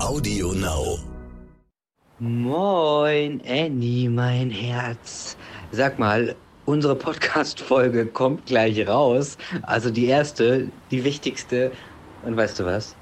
[0.00, 0.96] Audio Now.
[2.20, 5.36] Moin, Annie, mein Herz.
[5.72, 6.36] Sag mal,
[6.66, 9.36] unsere Podcast-Folge kommt gleich raus.
[9.62, 11.72] Also die erste, die wichtigste.
[12.24, 12.94] Und weißt du was?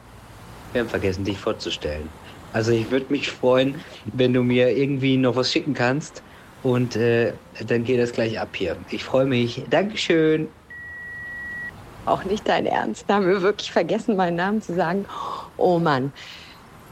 [0.72, 2.08] Wir haben vergessen, dich vorzustellen.
[2.54, 3.74] Also ich würde mich freuen,
[4.14, 6.22] wenn du mir irgendwie noch was schicken kannst.
[6.62, 7.34] Und äh,
[7.66, 8.74] dann geht das gleich ab hier.
[8.90, 9.62] Ich freue mich.
[9.68, 10.48] Dankeschön.
[12.06, 13.04] Auch nicht dein Ernst.
[13.06, 15.04] Da haben wir wirklich vergessen, meinen Namen zu sagen.
[15.58, 16.10] Oh Mann.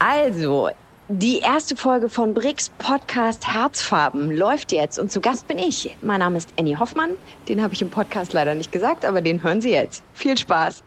[0.06, 0.68] Also,
[1.08, 5.96] die erste Folge von Bricks Podcast Herzfarben läuft jetzt und zu Gast bin ich.
[6.02, 7.12] Mein Name ist Annie Hoffmann.
[7.48, 10.02] Den habe ich im Podcast leider nicht gesagt, aber den hören Sie jetzt.
[10.12, 10.82] Viel Spaß.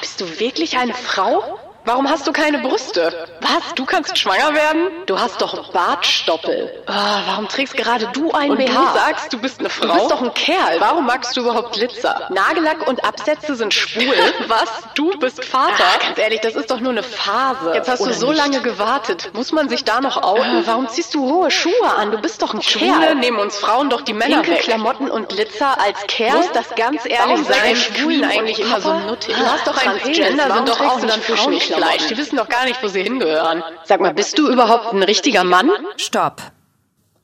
[0.00, 1.58] Bist du wirklich eine Frau?
[1.84, 3.26] Warum hast du keine Brüste?
[3.40, 3.74] Was?
[3.74, 4.88] Du kannst schwanger werden?
[5.06, 6.70] Du hast doch Bartstoppel.
[6.86, 8.66] Oh, warum trägst gerade du einen Und BH?
[8.72, 9.86] du sagst, du bist eine Frau?
[9.86, 10.78] Du bist doch ein Kerl.
[10.80, 12.28] Warum magst du überhaupt Glitzer?
[12.28, 14.14] Nagellack und Absätze sind schwul.
[14.48, 14.68] Was?
[14.94, 15.72] Du bist Vater?
[15.78, 17.72] Ach, ganz ehrlich, das ist doch nur eine Phase.
[17.74, 18.38] Jetzt hast du Oder so nicht?
[18.38, 19.30] lange gewartet.
[19.32, 20.62] Muss man sich da noch outen?
[20.62, 22.10] Äh, warum ziehst du hohe Schuhe an?
[22.12, 23.14] Du bist doch ein Schwule Kerl.
[23.16, 24.60] nehmen uns Frauen doch die Männer Pinke weg.
[24.64, 26.36] Klamotten und Glitzer als Kerl?
[26.36, 27.74] Muss das ganz ehrlich Warum sein?
[27.76, 29.34] Schwulen eigentlich immer so nuttig?
[29.34, 32.08] Du hast doch ein Transgender sind doch auch trägst du nicht Frauenklamotten?
[32.08, 33.62] Die wissen doch gar nicht, wo sie hingehören.
[33.84, 35.70] Sag mal, bist du überhaupt ein richtiger Mann?
[35.96, 36.42] Stopp.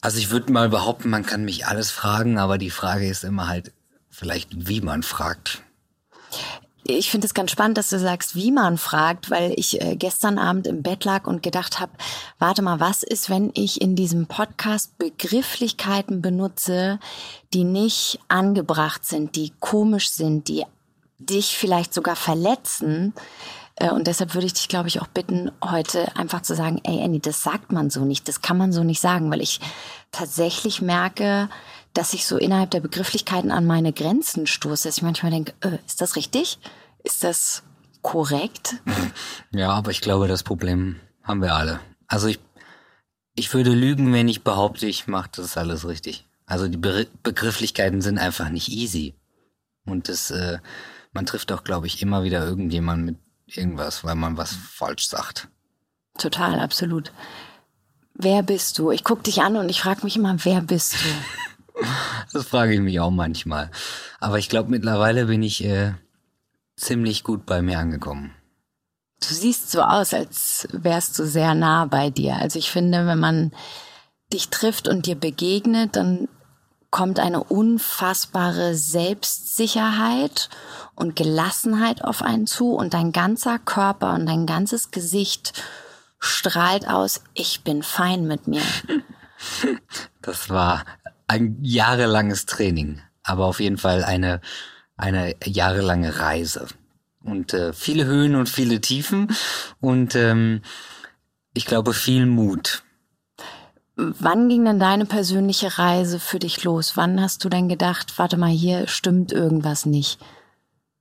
[0.01, 3.49] Also ich würde mal behaupten, man kann mich alles fragen, aber die Frage ist immer
[3.49, 3.73] halt
[4.11, 5.63] vielleicht, wie man fragt.
[6.89, 10.39] Ich finde es ganz spannend, dass du sagst, wie man fragt, weil ich äh, gestern
[10.39, 11.91] Abend im Bett lag und gedacht habe,
[12.39, 17.01] warte mal, was ist, wenn ich in diesem Podcast Begrifflichkeiten benutze,
[17.53, 20.65] die nicht angebracht sind, die komisch sind, die
[21.19, 23.15] dich vielleicht sogar verletzen?
[23.77, 26.99] Äh, Und deshalb würde ich dich, glaube ich, auch bitten, heute einfach zu sagen, ey
[27.01, 29.61] Andy, das sagt man so nicht, das kann man so nicht sagen, weil ich
[30.13, 31.49] tatsächlich merke,
[31.93, 35.79] dass ich so innerhalb der Begrifflichkeiten an meine Grenzen stoße, dass ich manchmal denke, äh,
[35.87, 36.59] ist das richtig?
[37.05, 37.63] Ist das
[38.03, 38.77] korrekt?
[39.53, 41.81] Ja, aber ich glaube, das Problem haben wir alle.
[42.09, 42.39] Also ich,
[43.35, 46.27] ich würde lügen, wenn ich behaupte, ich mache das alles richtig.
[46.45, 49.15] Also die Be Begrifflichkeiten sind einfach nicht easy.
[49.87, 50.59] Und das, äh,
[51.13, 55.49] man trifft auch, glaube ich, immer wieder irgendjemand mit irgendwas, weil man was falsch sagt.
[56.19, 57.13] Total, absolut.
[58.15, 58.91] Wer bist du?
[58.91, 61.09] Ich guck dich an und ich frage mich immer, wer bist du?
[62.33, 63.71] Das frage ich mich auch manchmal.
[64.19, 65.93] Aber ich glaube, mittlerweile bin ich äh,
[66.75, 68.35] ziemlich gut bei mir angekommen.
[69.21, 72.37] Du siehst so aus, als wärst du sehr nah bei dir.
[72.37, 73.53] Also ich finde, wenn man
[74.33, 76.29] dich trifft und dir begegnet, dann
[76.97, 80.49] kommt eine unfassbare Selbstsicherheit
[80.95, 85.53] und Gelassenheit auf einen zu und dein ganzer Körper und dein ganzes Gesicht
[86.21, 88.63] strahlt aus, ich bin fein mit mir.
[90.23, 90.87] Das war
[91.29, 94.41] ein jahrelanges Training, aber auf jeden Fall eine,
[94.97, 96.67] eine jahrelange Reise.
[97.23, 99.37] Und äh, viele Höhen und viele Tiefen
[99.81, 100.63] und ähm,
[101.53, 102.83] ich glaube viel Mut.
[103.97, 106.97] Wann ging denn deine persönliche Reise für dich los?
[106.97, 110.21] Wann hast du denn gedacht, warte mal, hier stimmt irgendwas nicht?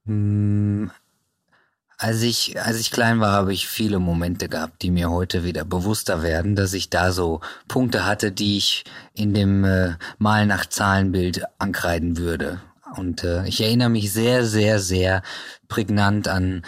[0.06, 0.92] Hm,
[1.98, 5.64] Als ich, als ich klein war, habe ich viele Momente gehabt, die mir heute wieder
[5.66, 10.66] bewusster werden, dass ich da so Punkte hatte, die ich in dem äh, Mal nach
[10.66, 12.62] Zahlenbild ankreiden würde.
[12.98, 15.22] Und äh, ich erinnere mich sehr, sehr, sehr
[15.70, 16.64] prägnant an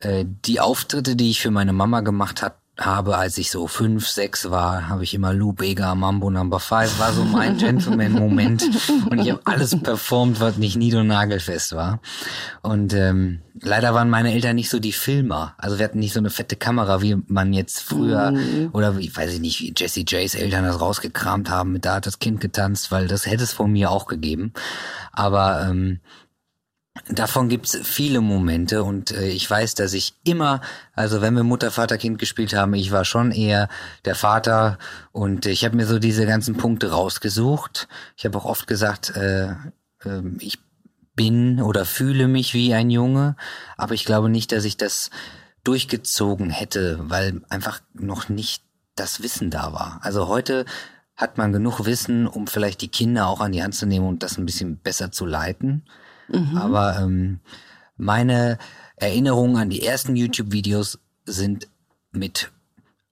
[0.00, 4.06] äh, die Auftritte, die ich für meine Mama gemacht hat, habe, als ich so fünf,
[4.06, 8.62] sechs war, habe ich immer Lou Bega, Mambo Number Five, war so mein Gentleman-Moment.
[9.10, 12.00] Und ich habe alles performt, was nicht nied- und nagelfest war.
[12.62, 15.54] Und ähm, leider waren meine Eltern nicht so die Filmer.
[15.58, 18.32] Also wir hatten nicht so eine fette Kamera, wie man jetzt früher,
[18.72, 22.06] oder wie, weiß ich nicht, wie Jesse Jays Eltern das rausgekramt haben, mit da hat
[22.06, 24.52] das Kind getanzt, weil das hätte es von mir auch gegeben.
[25.12, 26.00] Aber ähm,
[27.08, 30.60] Davon gibt's viele Momente und äh, ich weiß, dass ich immer,
[30.94, 33.68] also wenn wir Mutter, Vater, Kind gespielt haben, ich war schon eher
[34.04, 34.78] der Vater
[35.12, 37.88] und ich habe mir so diese ganzen Punkte rausgesucht.
[38.16, 39.50] Ich habe auch oft gesagt, äh,
[40.04, 40.58] äh, ich
[41.14, 43.36] bin oder fühle mich wie ein Junge,
[43.76, 45.10] aber ich glaube nicht, dass ich das
[45.64, 48.62] durchgezogen hätte, weil einfach noch nicht
[48.94, 50.00] das Wissen da war.
[50.02, 50.64] Also heute
[51.16, 54.22] hat man genug Wissen, um vielleicht die Kinder auch an die Hand zu nehmen und
[54.22, 55.84] das ein bisschen besser zu leiten.
[56.56, 57.40] Aber ähm,
[57.96, 58.58] meine
[58.96, 61.68] Erinnerungen an die ersten YouTube-Videos sind
[62.12, 62.50] mit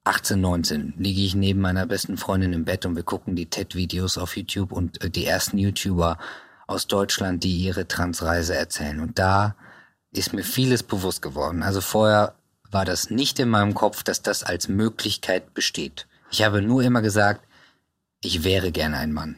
[0.03, 4.17] 18, 19 liege ich neben meiner besten Freundin im Bett und wir gucken die TED-Videos
[4.17, 6.17] auf YouTube und äh, die ersten YouTuber
[6.65, 8.99] aus Deutschland, die ihre Transreise erzählen.
[8.99, 9.55] Und da
[10.11, 11.63] ist mir vieles bewusst geworden.
[11.63, 12.35] Also vorher
[12.71, 16.07] war das nicht in meinem Kopf, dass das als Möglichkeit besteht.
[16.31, 17.45] Ich habe nur immer gesagt,
[18.21, 19.37] ich wäre gerne ein Mann.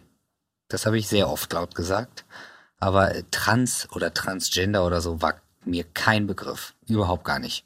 [0.68, 2.26] Das habe ich sehr oft laut gesagt.
[2.80, 5.36] Aber trans oder transgender oder so war
[5.66, 6.74] mir kein Begriff.
[6.88, 7.66] Überhaupt gar nicht.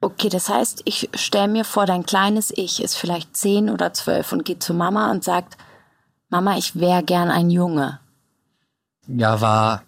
[0.00, 4.32] Okay, das heißt, ich stelle mir vor, dein kleines Ich ist vielleicht zehn oder zwölf
[4.32, 5.56] und geht zu Mama und sagt,
[6.28, 8.00] Mama, ich wäre gern ein Junge.
[9.06, 9.84] Ja, war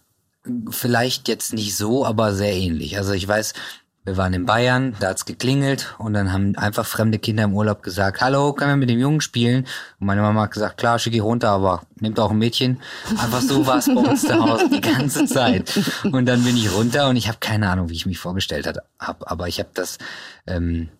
[0.70, 2.96] vielleicht jetzt nicht so, aber sehr ähnlich.
[2.96, 3.54] Also ich weiß,
[4.04, 7.82] wir waren in Bayern, da hat's geklingelt und dann haben einfach fremde Kinder im Urlaub
[7.82, 9.66] gesagt, hallo, können wir mit dem Jungen spielen?
[9.98, 12.80] Und meine Mama hat gesagt, klar, schick ich runter, aber nimmt auch ein Mädchen.
[13.10, 15.80] Einfach so war es bei uns zu Hause die ganze Zeit.
[16.04, 19.30] Und dann bin ich runter und ich habe keine Ahnung, wie ich mich vorgestellt habe,
[19.30, 19.96] aber ich habe das
[20.46, 20.90] ähm,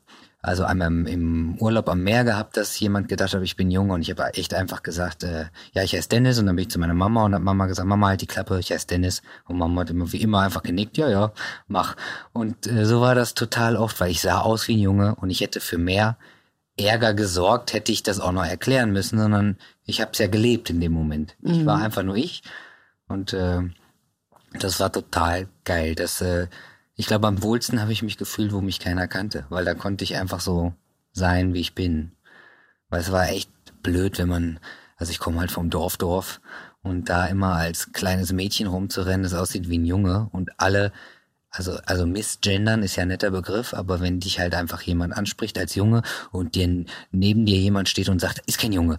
[0.45, 4.03] also einmal im Urlaub am Meer gehabt, dass jemand gedacht hat, ich bin jung und
[4.03, 6.79] ich habe echt einfach gesagt, äh, ja, ich heiße Dennis und dann bin ich zu
[6.79, 9.81] meiner Mama und hat Mama gesagt, Mama halt die Klappe, ich heiße Dennis und Mama
[9.81, 11.33] hat immer wie immer einfach genickt, ja, ja,
[11.67, 11.97] mach.
[12.35, 15.31] Und äh, so war das total oft, weil ich sah aus wie ein Junge und
[15.31, 16.19] ich hätte für mehr
[16.77, 19.57] Ärger gesorgt, hätte ich das auch noch erklären müssen, sondern
[19.87, 21.37] ich habe es ja gelebt in dem Moment.
[21.41, 21.53] Mhm.
[21.53, 22.43] Ich war einfach nur ich
[23.09, 23.63] und äh,
[24.59, 26.49] das war total geil, dass äh,
[26.97, 30.05] ich glaube, am wohlsten habe ich mich gefühlt, wo mich keiner kannte, weil da konnte
[30.05, 30.75] ich einfach so
[31.13, 32.13] sein, wie ich bin.
[32.89, 33.51] Weil es war echt
[33.83, 34.61] blöd, wenn man,
[34.97, 36.41] also ich komme halt vom Dorf, Dorf
[36.83, 40.93] und da immer als kleines Mädchen rumzurennen, das aussieht wie ein Junge und alle,
[41.51, 45.59] also, also misgendern ist ja ein netter Begriff, aber wenn dich halt einfach jemand anspricht
[45.59, 48.99] als Junge und dir neben dir jemand steht und sagt, ist kein Junge,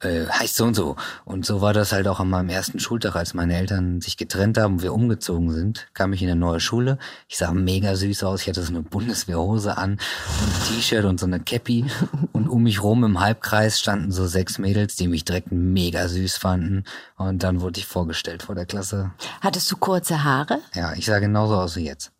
[0.00, 0.96] äh, heißt so und so.
[1.24, 4.58] Und so war das halt auch an meinem ersten Schultag, als meine Eltern sich getrennt
[4.58, 6.98] haben und wir umgezogen sind, kam ich in eine neue Schule.
[7.28, 8.42] Ich sah mega süß aus.
[8.42, 11.84] Ich hatte so eine Bundeswehrhose an, ein T-Shirt und so eine Cappy.
[12.32, 16.38] Und um mich rum im Halbkreis standen so sechs Mädels, die mich direkt mega süß
[16.38, 16.84] fanden.
[17.16, 19.12] Und dann wurde ich vorgestellt vor der Klasse.
[19.40, 20.60] Hattest du kurze Haare?
[20.74, 22.12] Ja, ich sah genauso aus wie jetzt.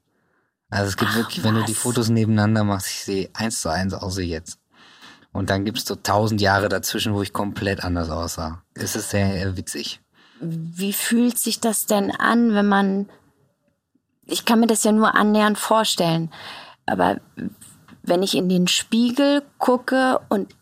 [0.68, 3.70] Also es gibt Ach, wirklich, wenn du die Fotos nebeneinander machst, ich sehe eins zu
[3.70, 4.59] eins aus wie jetzt.
[5.32, 8.62] Und dann gibt's so tausend Jahre dazwischen, wo ich komplett anders aussah.
[8.74, 10.00] Es ist sehr witzig.
[10.40, 13.08] Wie fühlt sich das denn an, wenn man,
[14.24, 16.32] ich kann mir das ja nur annähernd vorstellen,
[16.86, 17.20] aber
[18.02, 20.54] wenn ich in den Spiegel gucke und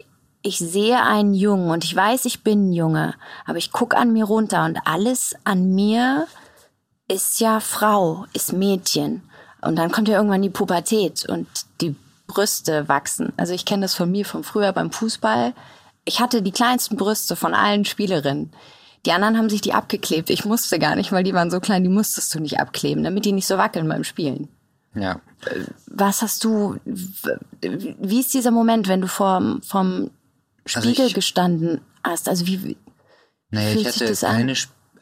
[0.42, 3.14] ich sehe einen Jungen und ich weiß, ich bin ein Junge,
[3.46, 6.26] aber ich gucke an mir runter und alles an mir
[7.08, 9.22] ist ja Frau, ist Mädchen.
[9.60, 11.48] Und dann kommt ja irgendwann die Pubertät und
[11.80, 11.96] die
[12.28, 13.32] Brüste wachsen.
[13.36, 15.54] Also ich kenne das von mir von früher beim Fußball.
[16.04, 18.52] Ich hatte die kleinsten Brüste von allen Spielerinnen.
[19.04, 20.30] Die anderen haben sich die abgeklebt.
[20.30, 23.24] Ich musste gar nicht, weil die waren so klein, die musstest du nicht abkleben, damit
[23.24, 24.48] die nicht so wackeln beim Spielen.
[24.94, 25.20] Ja.
[25.86, 30.10] Was hast du, wie ist dieser Moment, wenn du vor, vom
[30.66, 32.28] Spiegel also ich, gestanden hast?
[32.28, 32.76] Also wie,
[33.50, 34.54] naja, ich hatte keine,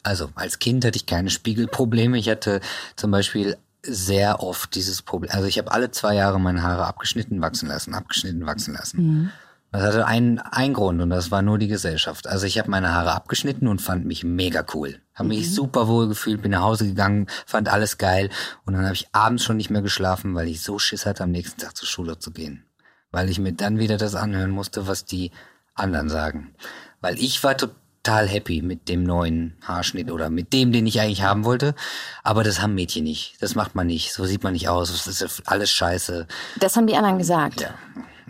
[0.03, 2.17] also als Kind hatte ich keine Spiegelprobleme.
[2.17, 2.61] Ich hatte
[2.95, 3.57] zum Beispiel
[3.87, 5.31] sehr oft dieses Problem.
[5.31, 8.97] Also ich habe alle zwei Jahre meine Haare abgeschnitten, wachsen lassen, abgeschnitten, wachsen lassen.
[9.01, 9.31] Mhm.
[9.71, 12.25] Das hatte einen, einen Grund und das war nur die Gesellschaft.
[12.27, 15.01] Also ich habe meine Haare abgeschnitten und fand mich mega cool.
[15.13, 15.51] Habe mich mhm.
[15.51, 18.29] super wohl gefühlt, bin nach Hause gegangen, fand alles geil
[18.65, 21.31] und dann habe ich abends schon nicht mehr geschlafen, weil ich so Schiss hatte, am
[21.31, 22.65] nächsten Tag zur Schule zu gehen.
[23.11, 25.31] Weil ich mir dann wieder das anhören musste, was die
[25.75, 26.55] anderen sagen.
[27.01, 27.75] Weil ich war total
[28.07, 31.75] total happy mit dem neuen Haarschnitt oder mit dem, den ich eigentlich haben wollte.
[32.23, 33.35] Aber das haben Mädchen nicht.
[33.41, 34.13] Das macht man nicht.
[34.13, 35.03] So sieht man nicht aus.
[35.03, 36.25] Das ist alles scheiße.
[36.57, 37.61] Das haben die anderen gesagt.
[37.61, 37.73] Ja.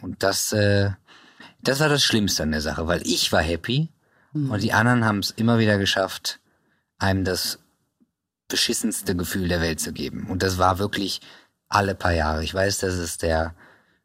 [0.02, 0.90] Und das, äh,
[1.62, 3.90] das war das Schlimmste an der Sache, weil ich war happy
[4.34, 4.50] mhm.
[4.50, 6.40] und die anderen haben es immer wieder geschafft,
[6.98, 7.60] einem das
[8.48, 10.28] beschissenste Gefühl der Welt zu geben.
[10.28, 11.22] Und das war wirklich
[11.70, 12.44] alle paar Jahre.
[12.44, 13.54] Ich weiß, dass es der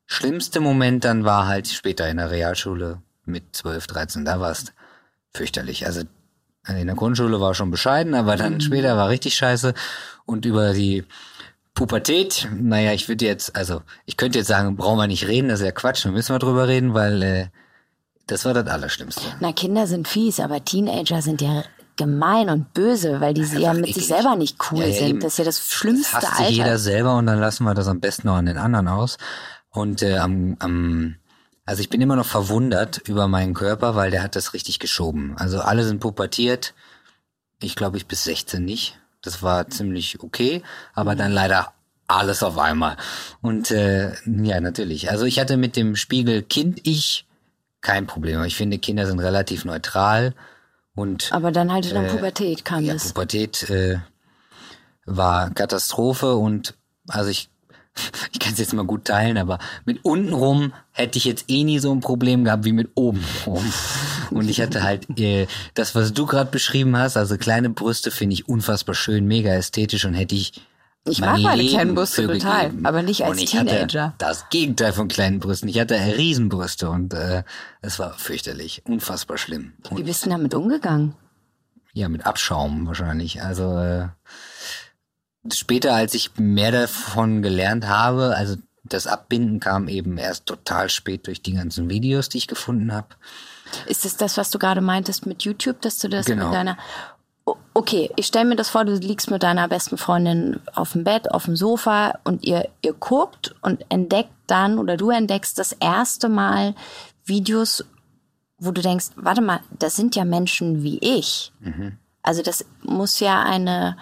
[0.05, 4.25] schlimmste Moment dann war halt später in der Realschule mit 12, 13.
[4.27, 4.75] Da warst
[5.35, 5.87] fürchterlich.
[5.87, 6.03] Also
[6.69, 8.61] in der Grundschule war schon bescheiden, aber dann mhm.
[8.61, 9.75] später war richtig scheiße.
[10.25, 11.05] Und über die
[11.75, 15.61] Pubertät, naja, ich würde jetzt, also ich könnte jetzt sagen, brauchen wir nicht reden, das
[15.61, 17.47] ist ja Quatsch, wir müssen wir drüber reden, weil äh,
[18.27, 19.23] das war das Allerschlimmste.
[19.41, 21.65] Na, Kinder sind fies, aber Teenager sind ja
[21.97, 23.95] gemein und böse, weil die ja mit eklig.
[23.97, 25.09] sich selber nicht cool ja, ja, sind.
[25.09, 25.21] Eben.
[25.21, 26.51] Das ist ja das schlimmste das hasst Alter.
[26.51, 29.19] jeder selber und dann lassen wir das am besten noch an den anderen aus.
[29.71, 31.17] Und äh, am, am
[31.65, 35.35] also ich bin immer noch verwundert über meinen Körper, weil der hat das richtig geschoben.
[35.37, 36.75] Also alle sind pubertiert.
[37.61, 38.99] Ich glaube, ich bis 16 nicht.
[39.23, 40.63] Das war ziemlich okay,
[40.95, 41.73] aber dann leider
[42.09, 42.97] alles auf einmal.
[43.41, 45.11] Und äh, ja, natürlich.
[45.11, 47.27] Also ich hatte mit dem Spiegel Kind-Ich
[47.81, 48.43] kein Problem.
[48.45, 50.35] Ich finde, Kinder sind relativ neutral.
[50.95, 53.09] Und, aber dann halt der äh, Pubertät kam ja, es.
[53.09, 53.99] Pubertät äh,
[55.07, 56.75] war Katastrophe und
[57.09, 57.49] also ich
[58.33, 61.65] ich kann es jetzt mal gut teilen, aber mit unten rum hätte ich jetzt eh
[61.65, 63.73] nie so ein Problem gehabt wie mit oben rum.
[64.31, 68.35] Und ich hatte halt äh, das, was du gerade beschrieben hast, also kleine Brüste finde
[68.35, 70.53] ich unfassbar schön, mega ästhetisch und hätte ich
[71.05, 72.87] ich mag meine kleinen Brüste total, gegeben.
[72.87, 74.05] aber nicht als und ich Teenager.
[74.05, 75.69] Hatte das Gegenteil von kleinen Brüsten.
[75.69, 77.43] Ich hatte Riesenbrüste und äh,
[77.81, 79.73] es war fürchterlich, unfassbar schlimm.
[79.91, 81.17] Und Wie bist du damit umgegangen?
[81.93, 83.43] ja, mit Abschaum wahrscheinlich.
[83.43, 84.09] Also äh,
[85.53, 91.27] später, als ich mehr davon gelernt habe, also das Abbinden kam eben erst total spät
[91.27, 93.09] durch die ganzen Videos, die ich gefunden habe.
[93.87, 96.47] Ist es das, was du gerade meintest mit YouTube, dass du das Genau.
[96.47, 96.77] mit deiner
[97.75, 101.31] Okay, ich stelle mir das vor, du liegst mit deiner besten Freundin auf dem Bett,
[101.31, 106.29] auf dem Sofa und ihr, ihr guckt und entdeckt dann oder du entdeckst das erste
[106.29, 106.75] Mal
[107.25, 107.85] Videos,
[108.59, 111.53] wo du denkst, warte mal, das sind ja Menschen wie ich.
[112.23, 113.97] Also das muss ja eine,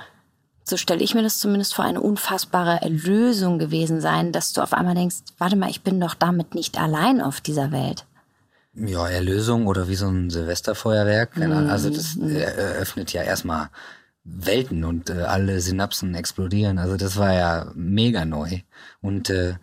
[0.70, 4.72] so stelle ich mir das zumindest vor, eine unfassbare Erlösung gewesen sein, dass du auf
[4.72, 8.06] einmal denkst, warte mal, ich bin doch damit nicht allein auf dieser Welt.
[8.72, 11.36] Ja, Erlösung oder wie so ein Silvesterfeuerwerk.
[11.36, 11.68] Ahnung.
[11.68, 13.68] Also das äh, eröffnet ja erstmal
[14.22, 16.78] Welten und äh, alle Synapsen explodieren.
[16.78, 18.60] Also das war ja mega neu.
[19.00, 19.54] Und äh,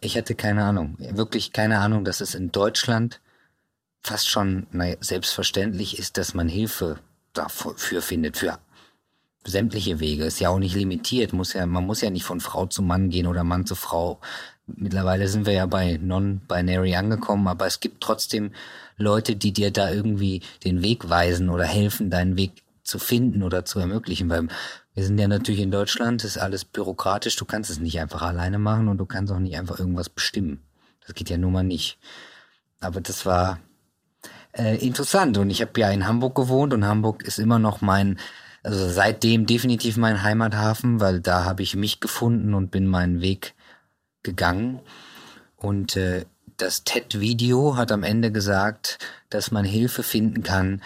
[0.00, 3.20] ich hatte keine Ahnung, wirklich keine Ahnung, dass es in Deutschland
[4.00, 6.98] fast schon naja, selbstverständlich ist, dass man Hilfe
[7.32, 8.58] dafür findet, für
[9.46, 10.24] sämtliche Wege.
[10.24, 11.32] Ist ja auch nicht limitiert.
[11.32, 14.20] Muss ja, man muss ja nicht von Frau zu Mann gehen oder Mann zu Frau.
[14.66, 18.52] Mittlerweile sind wir ja bei Non-Binary angekommen, aber es gibt trotzdem
[18.96, 23.64] Leute, die dir da irgendwie den Weg weisen oder helfen, deinen Weg zu finden oder
[23.64, 24.30] zu ermöglichen.
[24.30, 24.48] Weil
[24.94, 27.36] wir sind ja natürlich in Deutschland, ist alles bürokratisch.
[27.36, 30.62] Du kannst es nicht einfach alleine machen und du kannst auch nicht einfach irgendwas bestimmen.
[31.06, 31.98] Das geht ja nun mal nicht.
[32.80, 33.58] Aber das war
[34.52, 38.18] äh, interessant und ich habe ja in Hamburg gewohnt und Hamburg ist immer noch mein,
[38.64, 43.54] also seitdem definitiv mein Heimathafen, weil da habe ich mich gefunden und bin meinen Weg
[44.22, 44.80] gegangen.
[45.56, 46.24] Und äh,
[46.56, 50.82] das TED-Video hat am Ende gesagt, dass man Hilfe finden kann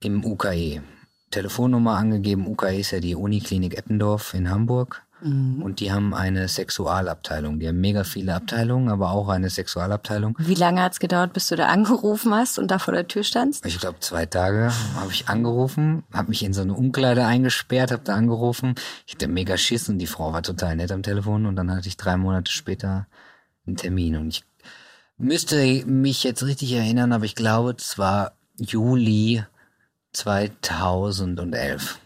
[0.00, 0.82] im UKE.
[1.30, 5.02] Telefonnummer angegeben, UKE ist ja die Uniklinik Eppendorf in Hamburg.
[5.20, 7.58] Und die haben eine Sexualabteilung.
[7.58, 10.36] Die haben mega viele Abteilungen, aber auch eine Sexualabteilung.
[10.38, 13.66] Wie lange hat's gedauert, bis du da angerufen hast und da vor der Tür standst?
[13.66, 18.02] Ich glaube, zwei Tage habe ich angerufen, habe mich in so eine Umkleide eingesperrt, habe
[18.04, 18.76] da angerufen.
[19.06, 21.88] Ich hatte mega Schiss und die Frau war total nett am Telefon und dann hatte
[21.88, 23.06] ich drei Monate später
[23.66, 24.44] einen Termin und ich
[25.16, 29.44] müsste mich jetzt richtig erinnern, aber ich glaube, es war Juli
[30.12, 31.98] 2011.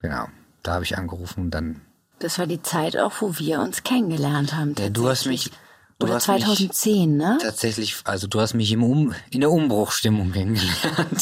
[0.00, 0.26] Genau,
[0.62, 1.80] da habe ich angerufen und dann
[2.18, 4.74] Das war die Zeit auch, wo wir uns kennengelernt haben.
[4.78, 5.50] Ja, du hast mich-
[5.98, 7.38] du Oder hast mich- 2010, ne?
[7.40, 11.20] tatsächlich, also du hast mich im um, in der Umbruchstimmung kennengelernt,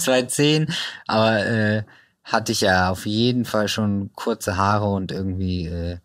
[0.00, 0.72] 2010,
[1.06, 1.82] aber äh,
[2.24, 5.98] hatte ich ja auf jeden Fall schon kurze Haare und irgendwie, äh,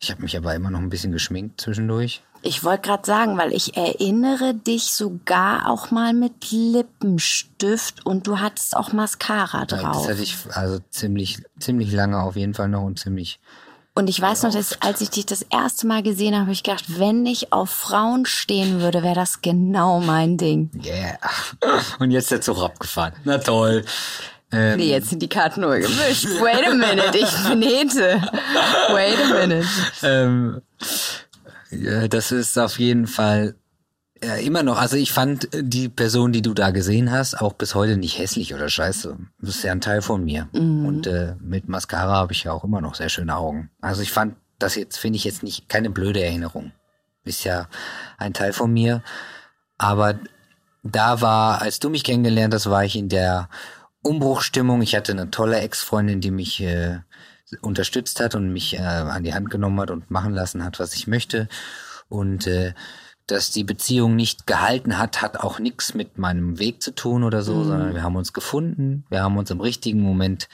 [0.00, 2.22] ich habe mich aber immer noch ein bisschen geschminkt zwischendurch.
[2.42, 8.38] Ich wollte gerade sagen, weil ich erinnere dich sogar auch mal mit Lippenstift und du
[8.40, 10.06] hattest auch Mascara Ja, drauf.
[10.06, 13.40] Das hatte ich also ziemlich, ziemlich lange auf jeden Fall noch und ziemlich.
[13.94, 16.62] Und ich weiß noch, dass als ich dich das erste Mal gesehen habe, habe ich
[16.62, 20.70] gedacht, wenn ich auf Frauen stehen würde, wäre das genau mein Ding.
[20.84, 21.18] Yeah.
[21.98, 23.14] Und jetzt der Zug abgefahren.
[23.24, 23.84] Na toll.
[24.52, 26.26] Ähm, Nee, jetzt sind die Karten neu gemischt.
[26.40, 28.22] Wait a minute, ich bin Hete.
[28.92, 29.68] Wait a minute.
[30.04, 31.27] Ähm, ja,
[31.70, 33.54] das ist auf jeden Fall
[34.22, 34.78] ja, immer noch.
[34.78, 38.54] Also ich fand die Person, die du da gesehen hast, auch bis heute nicht hässlich
[38.54, 39.16] oder scheiße.
[39.40, 40.48] Das ist ja ein Teil von mir.
[40.86, 43.70] Und äh, mit Mascara habe ich ja auch immer noch sehr schöne Augen.
[43.80, 46.72] Also ich fand das jetzt, finde ich jetzt nicht keine blöde Erinnerung.
[47.24, 47.68] Ist ja
[48.16, 49.02] ein Teil von mir.
[49.76, 50.18] Aber
[50.82, 53.48] da war, als du mich kennengelernt hast, war ich in der
[54.02, 54.82] Umbruchstimmung.
[54.82, 57.00] Ich hatte eine tolle Ex-Freundin, die mich äh,
[57.62, 60.94] unterstützt hat und mich äh, an die Hand genommen hat und machen lassen hat, was
[60.94, 61.48] ich möchte.
[62.08, 62.74] Und äh,
[63.26, 67.42] dass die Beziehung nicht gehalten hat, hat auch nichts mit meinem Weg zu tun oder
[67.42, 70.48] so, sondern wir haben uns gefunden, wir haben uns im richtigen Moment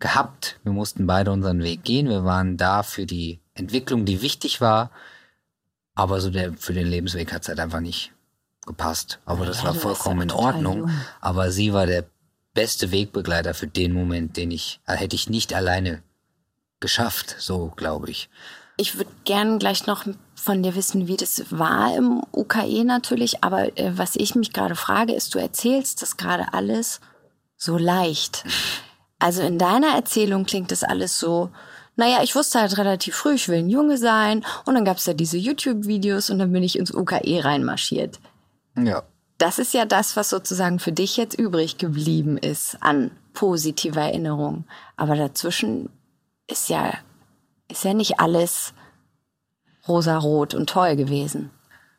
[0.00, 0.58] gehabt.
[0.64, 2.08] Wir mussten beide unseren Weg gehen.
[2.08, 4.90] Wir waren da für die Entwicklung, die wichtig war.
[5.94, 8.12] Aber so der, für den Lebensweg hat es halt einfach nicht
[8.66, 9.20] gepasst.
[9.24, 10.90] Aber das Ja, war vollkommen in Ordnung.
[11.20, 12.04] Aber sie war der
[12.52, 16.02] beste Wegbegleiter für den Moment, den ich, äh, hätte ich nicht alleine
[16.80, 18.28] geschafft, so glaube ich.
[18.76, 20.04] Ich würde gern gleich noch
[20.34, 23.42] von dir wissen, wie das war im UKE natürlich.
[23.42, 27.00] Aber äh, was ich mich gerade frage, ist, du erzählst das gerade alles
[27.56, 28.44] so leicht.
[29.18, 31.50] Also in deiner Erzählung klingt das alles so,
[31.96, 34.44] naja, ich wusste halt relativ früh, ich will ein Junge sein.
[34.66, 38.20] Und dann gab es ja diese YouTube-Videos und dann bin ich ins UKE reinmarschiert.
[38.76, 39.02] Ja.
[39.38, 44.64] Das ist ja das, was sozusagen für dich jetzt übrig geblieben ist an positiver Erinnerung.
[44.96, 45.90] Aber dazwischen
[46.48, 46.94] ist ja,
[47.68, 48.72] ist ja nicht alles
[49.88, 51.50] rosarot und toll gewesen.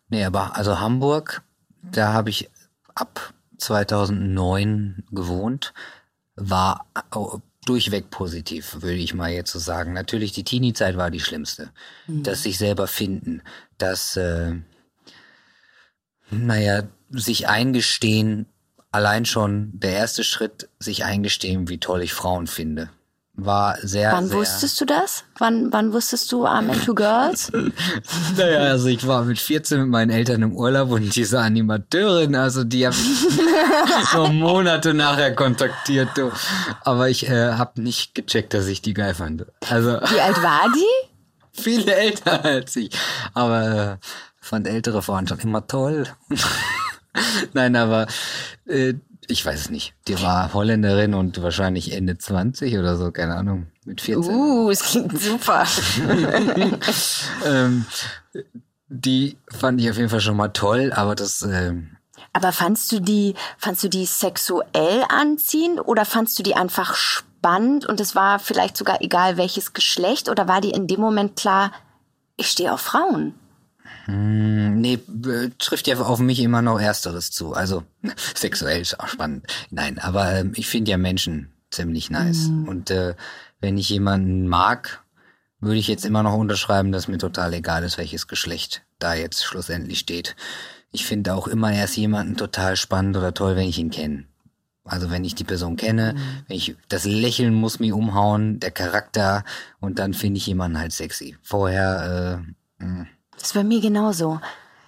[0.09, 1.41] Nee, aber also Hamburg,
[1.81, 2.49] da habe ich
[2.95, 5.73] ab 2009 gewohnt,
[6.35, 9.91] war au- durchweg positiv, würde ich mal jetzt so sagen.
[9.93, 11.71] Natürlich, die Teenie-Zeit war die schlimmste.
[12.07, 13.41] Das sich selber finden,
[13.77, 14.55] das, äh,
[16.29, 18.47] naja, sich eingestehen,
[18.91, 22.89] allein schon der erste Schritt, sich eingestehen, wie toll ich Frauen finde.
[23.39, 25.23] War sehr, Wann sehr, wusstest du das?
[25.37, 27.51] Wann, wann wusstest du I'm into girls?
[28.35, 32.63] Naja, also ich war mit 14 mit meinen Eltern im Urlaub und diese Animateurin, also
[32.63, 36.09] die habe ich so Monate nachher kontaktiert.
[36.15, 36.31] Du.
[36.81, 39.45] Aber ich äh, habe nicht gecheckt, dass ich die geil fand.
[39.69, 41.07] Also Wie alt war die?
[41.61, 42.89] viel älter als ich.
[43.35, 44.05] Aber äh,
[44.41, 46.07] fand ältere Frauen schon immer toll.
[47.53, 48.07] Nein, aber
[48.65, 48.95] äh,
[49.27, 49.93] ich weiß es nicht.
[50.07, 54.33] Die war Holländerin und wahrscheinlich Ende 20 oder so, keine Ahnung, mit 14.
[54.33, 55.65] Uh, es klingt super.
[57.45, 57.85] Ähm,
[58.87, 61.97] die fand ich auf jeden Fall schon mal toll, aber das ähm,
[62.33, 67.85] Aber fandst du die, fandst du die sexuell anziehend oder fandst du die einfach spannend
[67.85, 71.71] und es war vielleicht sogar egal welches Geschlecht oder war dir in dem Moment klar,
[72.37, 73.35] ich stehe auf Frauen?
[74.07, 77.53] Nee, äh, trifft ja auf mich immer noch Ersteres zu.
[77.53, 77.83] Also
[78.35, 79.45] sexuell ist auch spannend.
[79.69, 82.47] Nein, aber ähm, ich finde ja Menschen ziemlich nice.
[82.67, 83.15] Und äh,
[83.59, 85.03] wenn ich jemanden mag,
[85.59, 89.43] würde ich jetzt immer noch unterschreiben, dass mir total egal ist, welches Geschlecht da jetzt
[89.43, 90.35] schlussendlich steht.
[90.91, 94.25] Ich finde auch immer erst jemanden total spannend oder toll, wenn ich ihn kenne.
[94.85, 96.15] Also wenn ich die Person kenne,
[96.47, 99.43] wenn ich das Lächeln muss mich umhauen, der Charakter
[99.81, 101.35] und dann finde ich jemanden halt sexy.
[101.41, 102.41] Vorher
[102.79, 103.07] äh, mh.
[103.37, 104.39] Das ist bei mir genauso.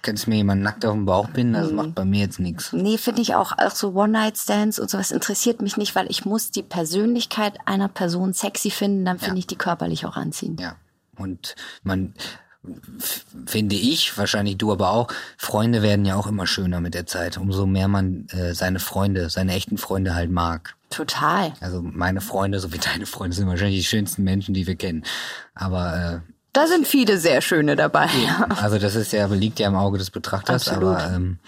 [0.02, 2.72] Könntest mir jemand nackt auf den Bauch binden, das macht bei mir jetzt nichts.
[2.72, 6.50] Nee, finde ich auch, auch so One-Night-Stands und sowas interessiert mich nicht, weil ich muss
[6.50, 9.38] die Persönlichkeit einer Person sexy finden, dann finde Ja.
[9.40, 10.58] ich die körperlich auch anziehend.
[10.58, 10.76] Ja.
[11.18, 12.14] Und man,
[13.44, 17.36] finde ich, wahrscheinlich du aber auch, Freunde werden ja auch immer schöner mit der Zeit.
[17.36, 20.76] Umso mehr man äh, seine Freunde, seine echten Freunde halt mag.
[20.88, 21.52] Total.
[21.60, 25.04] Also meine Freunde, so wie deine Freunde, sind wahrscheinlich die schönsten Menschen, die wir kennen.
[25.54, 28.06] Aber Da sind viele sehr schöne dabei.
[28.06, 30.68] äh, also das ist ja, liegt ja im Auge des Betrachters.
[30.68, 30.96] Absolut.
[30.96, 31.38] Aber ähm,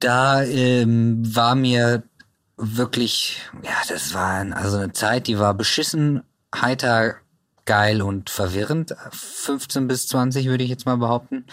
[0.00, 2.02] da ähm, war mir
[2.56, 6.22] wirklich, ja, das war also eine Zeit, die war beschissen,
[6.54, 7.16] heiter,
[7.66, 8.94] geil und verwirrend.
[9.10, 11.44] 15 bis 20 würde ich jetzt mal behaupten.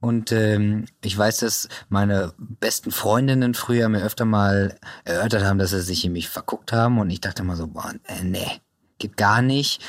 [0.00, 5.70] Und ähm, ich weiß, dass meine besten Freundinnen früher mir öfter mal erörtert haben, dass
[5.70, 6.98] sie sich in mich verguckt haben.
[6.98, 8.60] Und ich dachte mal so, boah, äh, nee,
[9.04, 9.82] geht gar nicht.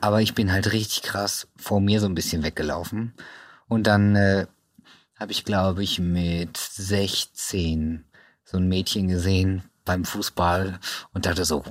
[0.00, 3.12] Aber ich bin halt richtig krass vor mir so ein bisschen weggelaufen.
[3.68, 4.46] Und dann äh,
[5.18, 8.04] habe ich, glaube ich, mit 16
[8.44, 10.78] so ein Mädchen gesehen beim Fußball
[11.12, 11.64] und dachte so,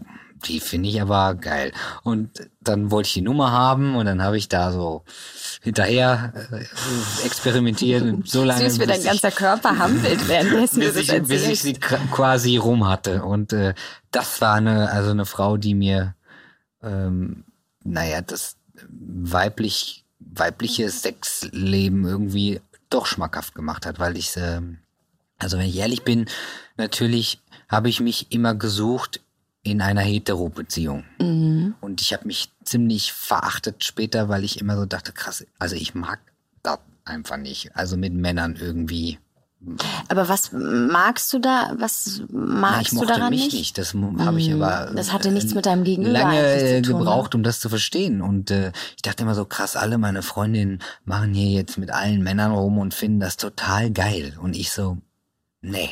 [0.46, 1.72] die finde ich aber geil.
[2.04, 5.04] Und dann wollte ich die Nummer haben und dann habe ich da so
[5.62, 8.04] hinterher äh, experimentiert.
[8.04, 11.74] und so lange, Süß, wie dein ganzer Körper hampelt, währenddessen bis ich, bis ich sie
[11.74, 13.24] quasi rum hatte.
[13.24, 13.74] Und äh,
[14.12, 16.16] das war eine, also eine Frau, die mir,
[16.86, 17.44] ähm,
[17.84, 18.56] naja, das
[18.90, 24.80] weiblich, weibliche Sexleben irgendwie doch schmackhaft gemacht hat, weil ich, ähm,
[25.38, 26.28] also wenn ich ehrlich bin,
[26.78, 29.22] natürlich habe ich mich immer gesucht
[29.64, 31.04] in einer Hetero-Beziehung.
[31.82, 35.96] Und ich habe mich ziemlich verachtet später, weil ich immer so dachte, krass, also ich
[35.96, 36.20] mag
[36.62, 37.76] das einfach nicht.
[37.76, 39.20] Also mit Männern irgendwie
[40.10, 41.74] Aber was magst du da?
[41.78, 43.78] Was magst ich du daran mich nicht?
[43.78, 44.92] Das habe ich aber.
[44.96, 47.00] Das hatte äh, nichts mit deinem Gegenüber Lange äh, tun, ne?
[47.00, 48.22] gebraucht, um das zu verstehen.
[48.22, 52.22] Und äh, ich dachte immer so krass, alle meine Freundinnen machen hier jetzt mit allen
[52.22, 54.38] Männern rum und finden das total geil.
[54.42, 54.98] Und ich so,
[55.62, 55.90] nee.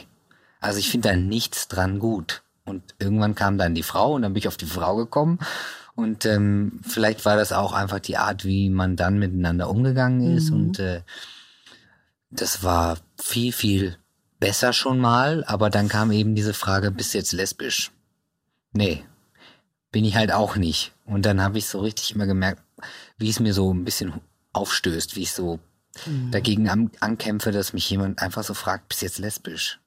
[0.60, 2.44] Also ich finde da nichts dran gut.
[2.66, 5.40] Und irgendwann kam dann die Frau und dann bin ich auf die Frau gekommen.
[5.96, 10.50] Und ähm, vielleicht war das auch einfach die Art, wie man dann miteinander umgegangen ist.
[10.50, 11.02] Und äh,
[12.32, 13.98] das war viel, viel
[14.40, 17.92] besser schon mal, aber dann kam eben diese Frage, bist du jetzt lesbisch?
[18.74, 19.04] Nee,
[19.92, 20.92] bin ich halt auch nicht.
[21.06, 22.62] Und dann habe ich so richtig immer gemerkt,
[23.18, 24.20] wie es mir so ein bisschen
[24.52, 25.60] aufstößt, wie ich so
[26.32, 29.80] dagegen an, ankämpfe, dass mich jemand einfach so fragt, bist du jetzt lesbisch?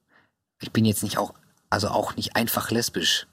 [0.62, 1.35] Ich bin jetzt nicht auch,
[1.68, 3.27] also auch nicht einfach lesbisch.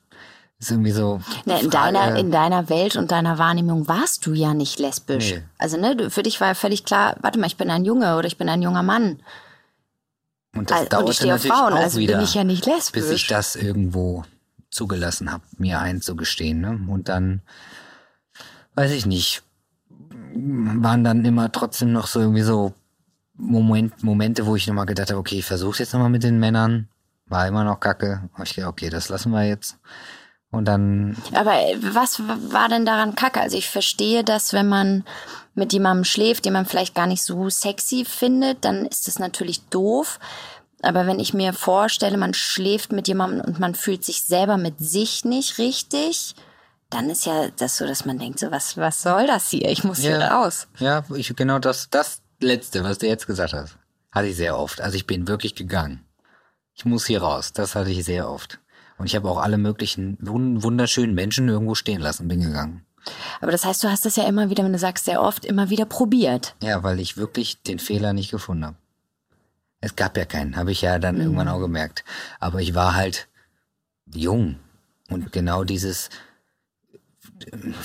[0.60, 1.22] ist irgendwie so.
[1.46, 5.32] Na, in, Frage- deiner, in deiner Welt und deiner Wahrnehmung warst du ja nicht lesbisch.
[5.34, 5.44] Nee.
[5.58, 8.28] Also, ne, für dich war ja völlig klar, warte mal, ich bin ein Junge oder
[8.28, 9.22] ich bin ein junger Mann.
[10.56, 12.16] Und das Al- dauerte und ich stehe auf natürlich Frauen, auch also wieder.
[12.16, 12.92] bin ich ja nicht lesbisch.
[12.92, 14.24] bis ich das irgendwo
[14.70, 16.62] zugelassen habe, mir einzugestehen.
[16.62, 16.80] Ne?
[16.88, 17.42] Und dann,
[18.76, 19.44] weiß ich nicht,
[20.36, 22.74] waren dann immer trotzdem noch so irgendwie so
[23.36, 26.88] Moment, Momente, wo ich nochmal gedacht habe, okay, ich versuch's jetzt nochmal mit den Männern.
[27.26, 28.30] War immer noch kacke.
[28.34, 29.78] Hab ich gedacht, okay, das lassen wir jetzt.
[30.52, 31.52] Und dann, Aber
[31.94, 33.42] was war denn daran kacke?
[33.42, 35.04] Also ich verstehe, dass wenn man
[35.56, 39.62] mit jemandem schläft, den man vielleicht gar nicht so sexy findet, dann ist das natürlich
[39.70, 40.20] doof.
[40.82, 44.80] Aber wenn ich mir vorstelle, man schläft mit jemandem und man fühlt sich selber mit
[44.80, 46.36] sich nicht richtig,
[46.90, 49.70] dann ist ja das so, dass man denkt, so was, was soll das hier?
[49.70, 50.42] Ich muss hier Ja.
[50.42, 50.68] raus.
[50.80, 53.78] ja, ich, genau das, das Letzte, was du jetzt gesagt hast,
[54.12, 54.82] hatte ich sehr oft.
[54.82, 56.06] Also ich bin wirklich gegangen.
[56.76, 57.54] ich muss hier raus.
[57.54, 58.60] Das hatte ich sehr oft.
[58.98, 62.86] Und ich habe auch alle möglichen wunderschönen Menschen irgendwo stehen lassen, bin gegangen.
[63.42, 65.70] Aber das heißt, du hast es ja immer wieder, wenn du sagst, sehr oft, immer
[65.70, 66.56] wieder probiert.
[66.62, 68.78] Ja, weil ich wirklich den Fehler nicht gefunden habe.
[69.82, 71.22] Es gab ja keinen, habe ich ja dann mhm.
[71.22, 72.06] irgendwann auch gemerkt.
[72.40, 73.28] Aber ich war halt
[74.14, 74.60] jung.
[75.10, 76.10] Und genau dieses,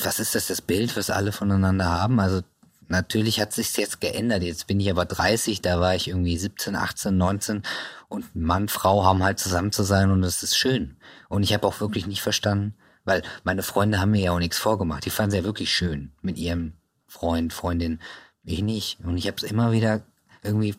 [0.02, 2.20] was ist das, das Bild, was alle voneinander haben?
[2.20, 2.42] Also
[2.86, 4.42] natürlich hat sich jetzt geändert.
[4.42, 7.62] Jetzt bin ich aber 30, da war ich irgendwie 17, 18, 19
[8.08, 10.96] und Mann, Frau haben halt zusammen zu sein und es ist schön.
[11.28, 12.74] Und ich habe auch wirklich nicht verstanden,
[13.08, 15.04] weil meine Freunde haben mir ja auch nichts vorgemacht.
[15.04, 16.74] Die fanden es ja wirklich schön mit ihrem
[17.06, 18.00] Freund, Freundin.
[18.44, 18.98] Ich nicht.
[19.02, 20.02] Und ich habe es immer wieder
[20.42, 20.74] irgendwie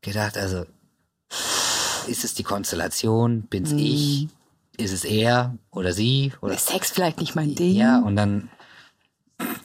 [0.00, 0.64] gedacht, also
[2.06, 3.42] ist es die Konstellation?
[3.42, 3.78] Bin's mhm.
[3.78, 4.28] ich?
[4.76, 6.32] Ist es er oder sie?
[6.40, 7.74] Oder ist Sex vielleicht nicht mein Ding?
[7.74, 8.48] Ja, und dann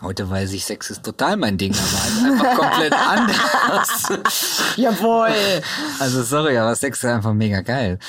[0.01, 4.73] Heute weiß ich, Sex ist total mein Ding, aber ist einfach komplett anders.
[4.75, 5.61] Jawohl.
[5.99, 7.99] Also sorry, aber Sex ist einfach mega geil.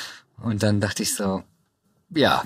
[0.43, 1.43] Und dann dachte ich so,
[2.15, 2.45] ja,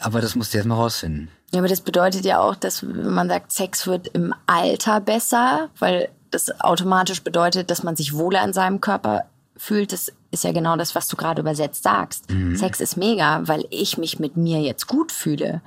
[0.00, 1.28] aber das musst du jetzt mal rausfinden.
[1.52, 6.08] Ja, aber das bedeutet ja auch, dass man sagt, Sex wird im Alter besser, weil
[6.30, 9.26] das automatisch bedeutet, dass man sich wohler in seinem Körper
[9.56, 9.92] fühlt.
[9.92, 12.28] Das ist ja genau das, was du gerade übersetzt sagst.
[12.30, 12.56] Mhm.
[12.56, 15.62] Sex ist mega, weil ich mich mit mir jetzt gut fühle,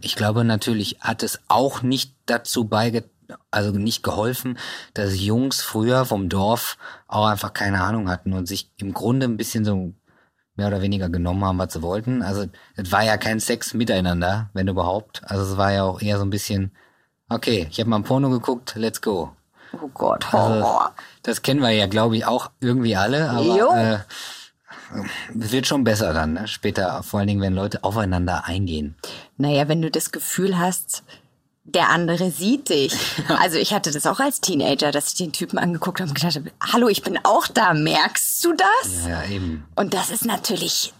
[0.00, 3.14] ich glaube natürlich hat es auch nicht dazu beigetragen,
[3.52, 4.58] also nicht geholfen,
[4.92, 9.36] dass Jungs früher vom Dorf auch einfach keine Ahnung hatten und sich im Grunde ein
[9.36, 9.92] bisschen so
[10.56, 12.22] mehr oder weniger genommen haben, was sie wollten.
[12.22, 15.22] Also es war ja kein Sex miteinander, wenn überhaupt.
[15.24, 16.72] Also es war ja auch eher so ein bisschen,
[17.28, 19.32] okay, ich habe mal ein Porno geguckt, let's go.
[19.72, 20.82] Oh Gott, Horror.
[20.82, 23.98] Also, das kennen wir ja, glaube ich, auch irgendwie alle, aber äh,
[25.38, 26.48] es wird schon besser dann, ne?
[26.48, 28.96] später, vor allen Dingen, wenn Leute aufeinander eingehen.
[29.36, 31.04] Naja, wenn du das Gefühl hast,
[31.64, 32.94] der andere sieht dich.
[33.28, 36.36] Also ich hatte das auch als Teenager, dass ich den Typen angeguckt habe und gedacht
[36.36, 39.06] habe, hallo, ich bin auch da, merkst du das?
[39.06, 39.66] Ja, eben.
[39.76, 40.92] Und das ist natürlich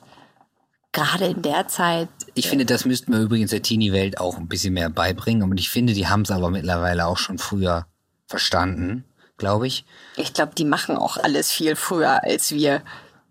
[0.93, 2.09] gerade in der Zeit.
[2.35, 5.49] Ich finde, das müssten wir übrigens der Teenie-Welt auch ein bisschen mehr beibringen.
[5.49, 7.87] Und ich finde, die haben es aber mittlerweile auch schon früher
[8.27, 9.05] verstanden,
[9.37, 9.85] glaube ich.
[10.17, 12.83] Ich glaube, die machen auch alles viel früher als wir.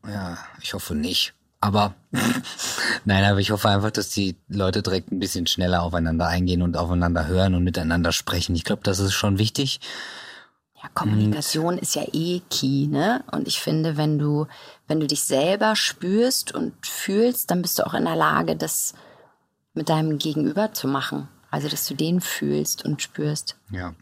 [0.07, 1.33] Ja, ich hoffe nicht.
[1.61, 1.95] Aber
[3.05, 6.77] nein, aber ich hoffe einfach, dass die Leute direkt ein bisschen schneller aufeinander eingehen und
[6.77, 8.55] aufeinander hören und miteinander sprechen.
[8.55, 9.81] Ich glaube, das ist schon wichtig.
[10.81, 13.25] Ja, Kommunikation und ist ja eh key, ne?
[13.33, 14.47] Und ich finde, wenn du,
[14.87, 18.93] wenn du dich selber spürst und fühlst, dann bist du auch in der Lage, das
[19.73, 21.27] mit deinem Gegenüber zu machen.
[21.51, 23.57] Also, dass du den fühlst und spürst.
[23.71, 23.93] Ja.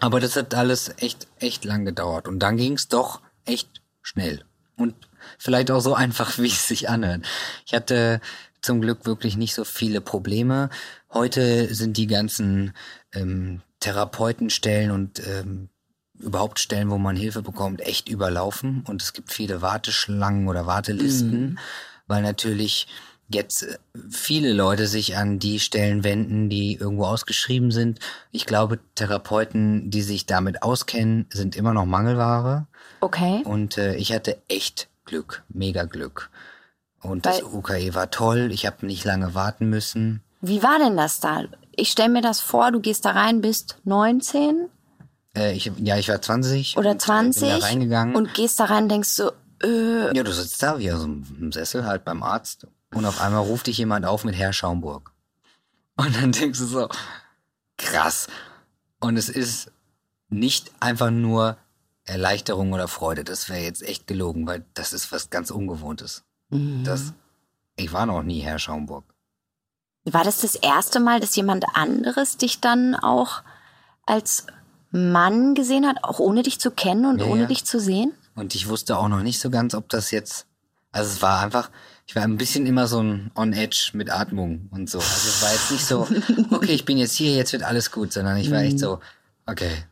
[0.00, 2.26] Aber das hat alles echt, echt lang gedauert.
[2.26, 4.44] Und dann ging es doch echt schnell.
[4.76, 4.96] Und
[5.42, 7.26] vielleicht auch so einfach, wie es sich anhört.
[7.66, 8.20] Ich hatte
[8.60, 10.70] zum Glück wirklich nicht so viele Probleme.
[11.12, 12.72] Heute sind die ganzen
[13.12, 15.68] ähm, Therapeutenstellen und ähm,
[16.18, 18.84] überhaupt Stellen, wo man Hilfe bekommt, echt überlaufen.
[18.86, 21.58] Und es gibt viele Warteschlangen oder Wartelisten, mhm.
[22.06, 22.86] weil natürlich
[23.28, 23.78] jetzt äh,
[24.08, 27.98] viele Leute sich an die Stellen wenden, die irgendwo ausgeschrieben sind.
[28.30, 32.68] Ich glaube, Therapeuten, die sich damit auskennen, sind immer noch Mangelware.
[33.00, 33.42] Okay.
[33.44, 36.30] Und äh, ich hatte echt Glück, mega Glück.
[37.00, 40.22] Und Weil, das UKE war toll, ich habe nicht lange warten müssen.
[40.40, 41.44] Wie war denn das da?
[41.74, 44.68] Ich stelle mir das vor, du gehst da rein, bist 19?
[45.36, 46.76] Äh, ich, ja, ich war 20.
[46.76, 47.42] Oder 20?
[47.42, 48.16] Und, äh, bin da reingegangen.
[48.16, 50.14] Und gehst da rein, denkst so, äh.
[50.14, 52.66] Ja, du sitzt da wie so im Sessel halt beim Arzt.
[52.94, 55.12] Und auf einmal ruft dich jemand auf mit Herr Schaumburg.
[55.96, 56.88] Und dann denkst du so,
[57.78, 58.28] krass.
[59.00, 59.70] Und es ist
[60.28, 61.56] nicht einfach nur
[62.04, 63.24] Erleichterung oder Freude.
[63.24, 66.24] Das wäre jetzt echt gelogen, weil das ist was ganz Ungewohntes.
[66.50, 66.84] Mhm.
[66.84, 67.12] Das,
[67.76, 69.04] ich war noch nie Herr Schaumburg.
[70.04, 73.42] War das das erste Mal, dass jemand anderes dich dann auch
[74.04, 74.46] als
[74.90, 77.46] Mann gesehen hat, auch ohne dich zu kennen und ja, ohne ja.
[77.46, 78.12] dich zu sehen?
[78.34, 80.46] Und ich wusste auch noch nicht so ganz, ob das jetzt,
[80.90, 81.70] also es war einfach,
[82.06, 84.98] ich war ein bisschen immer so ein On-Edge mit Atmung und so.
[84.98, 86.08] Also es war jetzt nicht so,
[86.54, 88.80] okay, ich bin jetzt hier, jetzt wird alles gut, sondern ich war echt mhm.
[88.80, 89.00] so,
[89.46, 89.84] okay,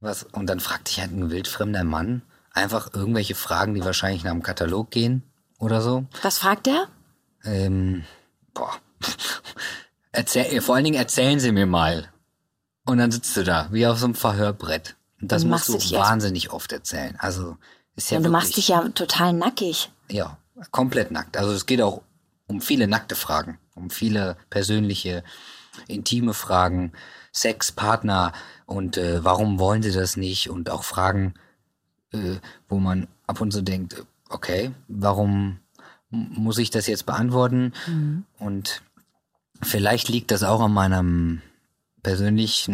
[0.00, 0.24] was?
[0.24, 2.22] Und dann fragt dich halt ein wildfremder Mann
[2.58, 5.22] einfach irgendwelche Fragen, die wahrscheinlich nach dem Katalog gehen
[5.58, 6.06] oder so.
[6.22, 6.88] Was fragt er?
[7.44, 8.04] Ähm,
[8.52, 8.74] boah.
[10.12, 12.10] Erzähl, vor allen Dingen erzählen Sie mir mal.
[12.84, 14.96] Und dann sitzt du da, wie auf so einem Verhörbrett.
[15.20, 17.16] Und das musst du wahnsinnig oft erzählen.
[17.18, 17.56] Also,
[17.96, 18.16] ist ja.
[18.16, 19.90] Und du machst dich ja total nackig.
[20.10, 20.38] Ja,
[20.70, 21.36] komplett nackt.
[21.36, 22.02] Also, es geht auch
[22.46, 25.22] um viele nackte Fragen, um viele persönliche,
[25.86, 26.92] intime Fragen,
[27.32, 28.32] Sex, Partner,
[28.66, 31.34] und äh, warum wollen sie das nicht und auch Fragen,
[32.12, 32.36] äh,
[32.68, 35.60] wo man ab und zu denkt, okay, warum
[36.10, 37.72] muss ich das jetzt beantworten?
[37.86, 38.24] Mhm.
[38.38, 38.82] Und
[39.62, 41.42] vielleicht liegt das auch an meinem
[42.02, 42.68] persönlich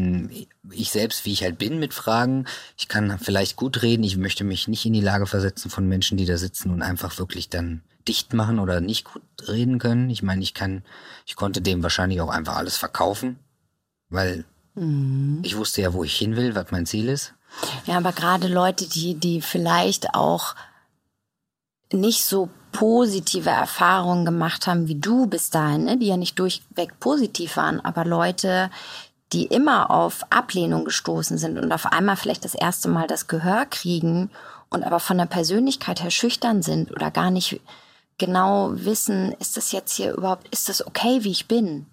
[0.71, 2.47] ich selbst, wie ich halt bin mit Fragen.
[2.77, 4.03] Ich kann vielleicht gut reden.
[4.03, 7.19] Ich möchte mich nicht in die Lage versetzen von Menschen, die da sitzen und einfach
[7.19, 10.11] wirklich dann dicht machen oder nicht gut reden können.
[10.11, 10.85] Ich meine, ich kann,
[11.27, 13.39] ich konnte dem wahrscheinlich auch einfach alles verkaufen,
[14.09, 15.41] weil mhm.
[15.43, 17.35] ich wusste ja, wo ich hin will, was mein Ziel ist.
[17.87, 20.55] Ja, aber gerade Leute, die, die vielleicht auch
[21.93, 25.97] nicht so positive Erfahrungen gemacht haben wie du bis dahin, ne?
[25.97, 28.71] die ja nicht durchweg positiv waren, aber Leute,
[29.33, 33.67] die immer auf Ablehnung gestoßen sind und auf einmal vielleicht das erste Mal das Gehör
[33.67, 34.31] kriegen
[34.71, 37.61] und aber von der Persönlichkeit her schüchtern sind oder gar nicht
[38.19, 41.87] genau wissen, ist das jetzt hier überhaupt, ist das okay, wie ich bin?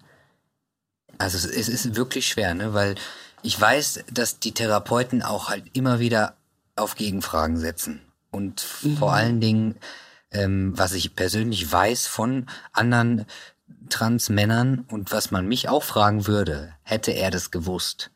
[1.18, 2.74] Also es ist wirklich schwer, ne?
[2.74, 2.94] weil
[3.42, 6.34] ich weiß, dass die Therapeuten auch halt immer wieder
[6.76, 8.00] auf Gegenfragen setzen.
[8.30, 8.96] Und mhm.
[8.96, 9.76] vor allen Dingen,
[10.30, 13.26] ähm, was ich persönlich weiß von anderen
[13.88, 18.10] Transmännern und was man mich auch fragen würde, hätte er das gewusst.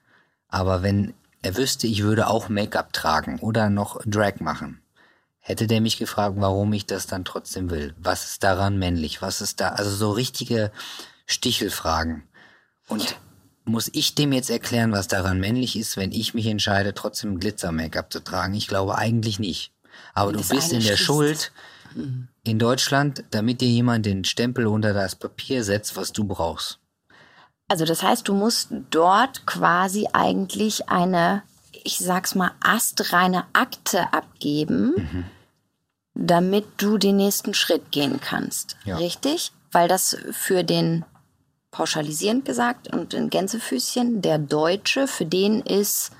[0.48, 4.80] Aber wenn er wüsste, ich würde auch Make-up tragen oder noch Drag machen,
[5.46, 7.94] hätte der mich gefragt, warum ich das dann trotzdem will.
[7.98, 9.22] Was ist daran männlich?
[9.22, 9.68] Was ist da?
[9.68, 10.72] Also so richtige
[11.26, 12.24] Stichelfragen.
[12.88, 13.16] Und
[13.64, 18.12] muss ich dem jetzt erklären, was daran männlich ist, wenn ich mich entscheide, trotzdem Glitzer-Make-up
[18.12, 18.54] zu tragen?
[18.54, 19.72] Ich glaube eigentlich nicht.
[20.14, 21.52] Aber du bist in der Schuld
[21.94, 22.26] mhm.
[22.42, 26.80] in Deutschland, damit dir jemand den Stempel unter das Papier setzt, was du brauchst.
[27.68, 31.44] Also das heißt, du musst dort quasi eigentlich eine,
[31.84, 35.24] ich sag's mal, astreine Akte abgeben, mhm.
[36.16, 38.76] Damit du den nächsten Schritt gehen kannst.
[38.84, 38.96] Ja.
[38.96, 39.52] Richtig?
[39.70, 41.04] Weil das für den
[41.70, 46.10] pauschalisierend gesagt und in Gänsefüßchen, der Deutsche, für den ist,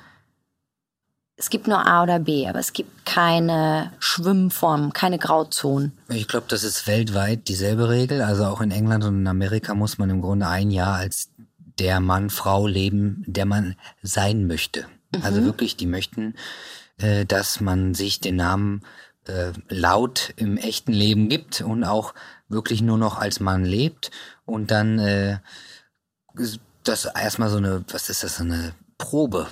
[1.38, 5.92] es gibt nur A oder B, aber es gibt keine Schwimmform, keine Grauzonen.
[6.09, 8.22] Ich glaube, das ist weltweit dieselbe Regel.
[8.22, 11.30] Also auch in England und in Amerika muss man im Grunde ein Jahr als
[11.78, 14.87] der Mann, Frau leben, der man sein möchte.
[15.14, 15.22] Mhm.
[15.22, 16.35] Also wirklich, die möchten,
[16.98, 18.82] äh, dass man sich den Namen
[19.28, 22.14] äh, laut im echten Leben gibt und auch
[22.48, 24.10] wirklich nur noch als Mann lebt
[24.44, 25.38] und dann äh,
[26.84, 29.48] das erstmal so eine, was ist das, so eine Probe.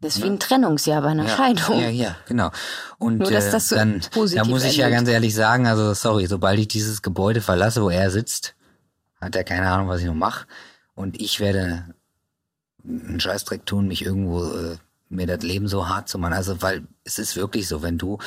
[0.00, 1.80] Das ist wie ein Trennungsjahr bei einer ja, Scheidung.
[1.80, 2.50] Ja, ja, genau.
[2.98, 4.00] Und Nur, dass das so äh, dann,
[4.34, 7.88] da muss ich ja ganz ehrlich sagen, also sorry, sobald ich dieses Gebäude verlasse, wo
[7.88, 8.54] er sitzt,
[9.20, 10.46] hat er keine Ahnung, was ich noch mache.
[10.94, 11.94] Und ich werde
[12.84, 14.76] einen Scheißdreck tun, mich irgendwo äh,
[15.08, 16.34] mir das Leben so hart zu machen.
[16.34, 18.18] Also, weil es ist wirklich so, wenn du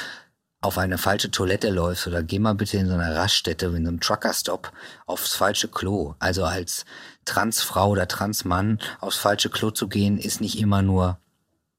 [0.61, 3.89] auf eine falsche Toilette läufst oder geh mal bitte in so einer Raststätte, in so
[3.89, 4.71] einem Truckerstop
[5.05, 6.15] aufs falsche Klo.
[6.19, 6.85] Also als
[7.25, 11.19] Transfrau oder Transmann aufs falsche Klo zu gehen, ist nicht immer nur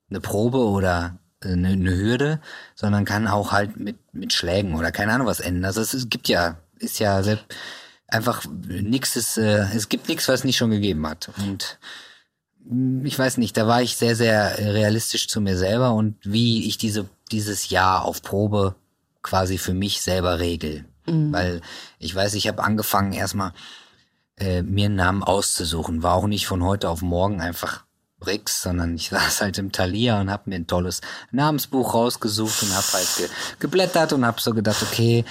[0.08, 2.40] eine Probe oder eine, eine Hürde,
[2.74, 5.64] sondern kann auch halt mit, mit Schlägen oder keine Ahnung was enden.
[5.64, 7.22] Also es, es gibt ja, ist ja
[8.08, 11.30] einfach nichts äh, es gibt nichts, was es nicht schon gegeben hat.
[11.38, 11.78] Und
[13.04, 16.78] ich weiß nicht, da war ich sehr, sehr realistisch zu mir selber und wie ich
[16.78, 18.74] diese, dieses Jahr auf Probe
[19.22, 20.84] quasi für mich selber regel.
[21.06, 21.32] Mhm.
[21.32, 21.60] Weil
[21.98, 23.52] ich weiß, ich habe angefangen erstmal
[24.38, 26.02] äh, mir einen Namen auszusuchen.
[26.02, 27.84] War auch nicht von heute auf morgen einfach
[28.18, 32.74] Brix, sondern ich saß halt im Thalia und habe mir ein tolles Namensbuch rausgesucht und
[32.74, 35.24] habe halt ge geblättert und habe so gedacht, okay,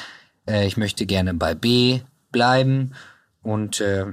[0.48, 2.94] äh, ich möchte gerne bei B bleiben
[3.42, 4.08] und äh,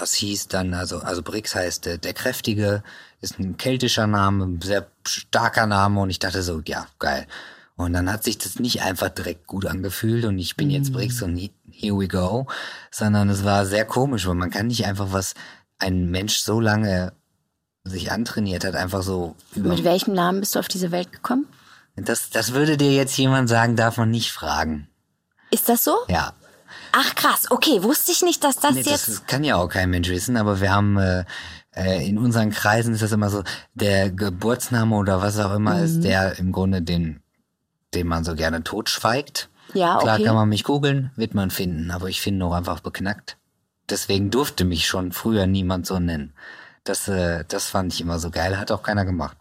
[0.00, 2.82] das hieß dann, also, also Brix heißt äh, der Kräftige,
[3.20, 7.26] ist ein keltischer Name, ein sehr starker Name und ich dachte so, ja, geil.
[7.76, 11.22] Und dann hat sich das nicht einfach direkt gut angefühlt und ich bin jetzt Brix
[11.22, 11.36] und
[11.70, 12.46] here we go,
[12.90, 15.34] sondern es war sehr komisch, weil man kann nicht einfach was
[15.78, 17.12] ein Mensch so lange
[17.84, 19.36] sich antrainiert hat, einfach so.
[19.54, 21.46] Mit welchem Namen bist du auf diese Welt gekommen?
[21.96, 24.88] Das, das würde dir jetzt jemand sagen, darf man nicht fragen.
[25.50, 25.96] Ist das so?
[26.08, 26.32] Ja.
[26.92, 29.08] Ach krass, okay, wusste ich nicht, dass das nee, jetzt.
[29.08, 31.24] Das kann ja auch kein Mensch wissen, aber wir haben äh,
[31.74, 33.42] äh, in unseren Kreisen ist das immer so,
[33.74, 35.84] der Geburtsname oder was auch immer mhm.
[35.84, 37.20] ist der im Grunde den,
[37.94, 39.48] den man so gerne totschweigt.
[39.74, 40.24] Ja, Klar okay.
[40.24, 43.36] kann man mich googeln, wird man finden, aber ich finde auch einfach beknackt.
[43.88, 46.34] Deswegen durfte mich schon früher niemand so nennen.
[46.84, 49.36] Das, äh, das fand ich immer so geil, hat auch keiner gemacht.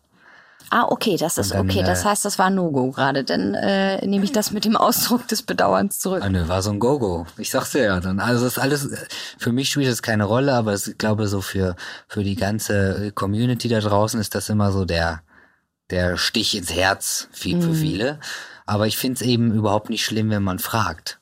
[0.70, 1.84] Ah, okay, das ist dann, okay.
[1.84, 3.24] Das äh, heißt, das war ein No-Go gerade.
[3.24, 6.22] Dann äh, nehme ich das mit dem Ausdruck des Bedauerns zurück.
[6.24, 7.26] Ah, nö, war so ein Go-Go.
[7.38, 8.20] Ich sag's dir ja dann.
[8.20, 8.90] Also das ist alles,
[9.38, 11.76] für mich spielt das keine Rolle, aber ich glaube so für,
[12.08, 15.22] für die ganze Community da draußen ist das immer so der,
[15.90, 17.76] der Stich ins Herz viel, für mhm.
[17.76, 18.20] viele.
[18.66, 21.20] Aber ich find's eben überhaupt nicht schlimm, wenn man fragt.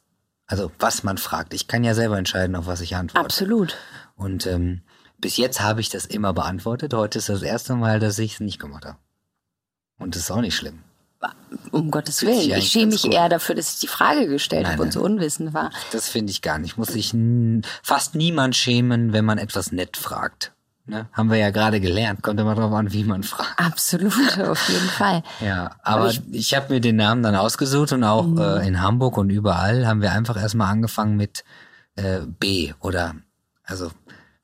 [0.47, 1.53] Also was man fragt.
[1.53, 3.25] Ich kann ja selber entscheiden, auf was ich antworte.
[3.25, 3.77] Absolut.
[4.15, 4.81] Und ähm,
[5.19, 6.93] bis jetzt habe ich das immer beantwortet.
[6.93, 8.97] Heute ist das erste Mal, dass ich es nicht gemacht habe.
[9.97, 10.79] Und das ist auch nicht schlimm.
[11.71, 12.57] Um Gottes Willen.
[12.57, 15.71] Ich schäme mich eher dafür, dass ich die Frage gestellt habe und so unwissend war.
[15.91, 16.77] Das finde ich gar nicht.
[16.77, 17.15] Muss sich
[17.81, 20.51] fast niemand schämen, wenn man etwas nett fragt.
[20.87, 21.07] Ne?
[21.13, 22.21] Haben wir ja gerade gelernt.
[22.21, 23.59] Kommt immer drauf an, wie man fragt.
[23.59, 25.23] Absolut, auf jeden Fall.
[25.41, 28.37] Ja, aber ich, ich habe mir den Namen dann ausgesucht und auch mhm.
[28.37, 31.43] äh, in Hamburg und überall haben wir einfach erstmal angefangen mit
[31.95, 33.15] äh, B oder
[33.63, 33.89] also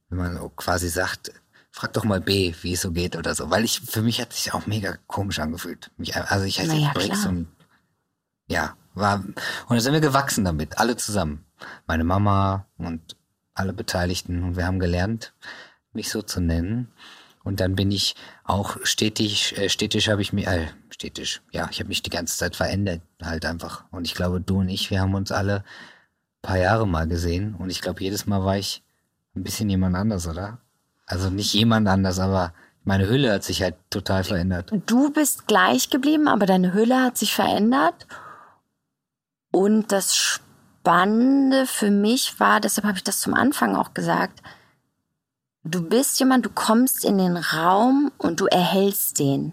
[0.09, 1.31] wenn man quasi sagt,
[1.71, 3.49] frag doch mal B, wie es so geht oder so.
[3.49, 5.91] Weil ich, für mich hat sich auch mega komisch angefühlt.
[5.97, 7.47] Mich, also ich heiße naja, Brix und
[8.47, 11.45] ja, war, und da sind wir gewachsen damit, alle zusammen.
[11.87, 13.15] Meine Mama und
[13.53, 15.33] alle Beteiligten und wir haben gelernt,
[15.93, 16.91] mich so zu nennen.
[17.43, 21.79] Und dann bin ich auch stetig, äh, stetig habe ich mich, äh, stetig, ja, ich
[21.79, 23.85] habe mich die ganze Zeit verändert, halt einfach.
[23.91, 25.63] Und ich glaube, du und ich, wir haben uns alle
[26.41, 27.55] paar Jahre mal gesehen.
[27.55, 28.83] Und ich glaube, jedes Mal war ich
[29.35, 30.59] ein bisschen jemand anders, oder?
[31.11, 32.53] Also nicht jemand anders, aber
[32.85, 34.71] meine Hülle hat sich halt total verändert.
[34.85, 38.07] Du bist gleich geblieben, aber deine Hülle hat sich verändert.
[39.51, 44.41] Und das Spannende für mich war, deshalb habe ich das zum Anfang auch gesagt,
[45.65, 49.51] du bist jemand, du kommst in den Raum und du erhältst den.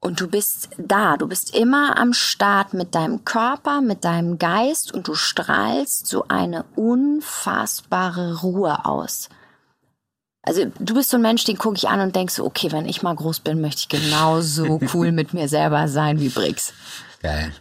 [0.00, 4.92] Und du bist da, du bist immer am Start mit deinem Körper, mit deinem Geist
[4.92, 9.28] und du strahlst so eine unfassbare Ruhe aus.
[10.42, 12.88] Also du bist so ein Mensch, den gucke ich an und denkst so, okay, wenn
[12.88, 16.72] ich mal groß bin, möchte ich genauso cool mit mir selber sein wie Brix.
[17.22, 17.52] Geil.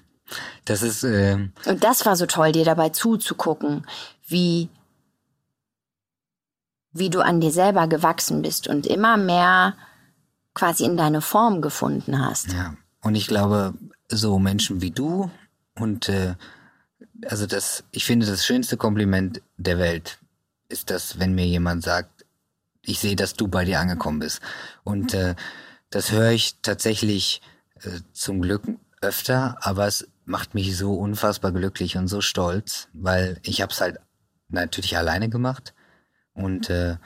[0.65, 1.03] Das ist.
[1.03, 3.85] Äh und das war so toll, dir dabei zuzugucken,
[4.27, 4.69] wie
[6.91, 9.75] wie du an dir selber gewachsen bist und immer mehr
[10.53, 12.51] quasi in deine Form gefunden hast.
[12.51, 12.75] Ja.
[13.01, 13.73] Und ich glaube,
[14.09, 15.29] so Menschen wie du
[15.75, 16.35] und äh,
[17.25, 20.19] also das, ich finde das schönste Kompliment der Welt
[20.67, 22.18] ist das, wenn mir jemand sagt,
[22.83, 24.41] ich sehe, dass du bei dir angekommen bist.
[24.83, 25.35] Und äh,
[25.89, 27.41] das höre ich tatsächlich
[27.81, 28.63] äh, zum Glück
[29.01, 33.81] öfter, aber es macht mich so unfassbar glücklich und so stolz, weil ich habe es
[33.81, 33.97] halt
[34.49, 35.73] natürlich alleine gemacht
[36.33, 36.97] und äh,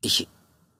[0.00, 0.28] ich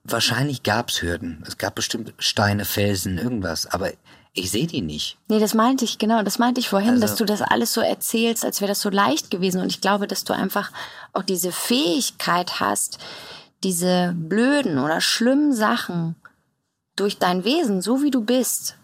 [0.04, 1.42] wahrscheinlich gab's Hürden.
[1.46, 3.92] Es gab bestimmt Steine, Felsen, irgendwas, aber
[4.34, 5.18] ich sehe die nicht.
[5.28, 7.80] Nee, das meinte ich, genau, das meinte ich vorhin, also, dass du das alles so
[7.80, 9.60] erzählst, als wäre das so leicht gewesen.
[9.60, 10.72] Und ich glaube, dass du einfach
[11.12, 12.98] auch diese Fähigkeit hast,
[13.64, 16.16] diese blöden oder schlimmen Sachen
[16.96, 18.76] durch dein Wesen, so wie du bist,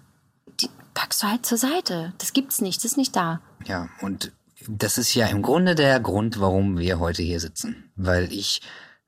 [0.61, 2.15] die packst du halt zur Seite.
[2.19, 3.41] Das gibt's nicht, das ist nicht da.
[3.67, 4.33] Ja, und
[4.67, 7.91] das ist ja im Grunde der Grund, warum wir heute hier sitzen.
[7.97, 8.61] Weil ich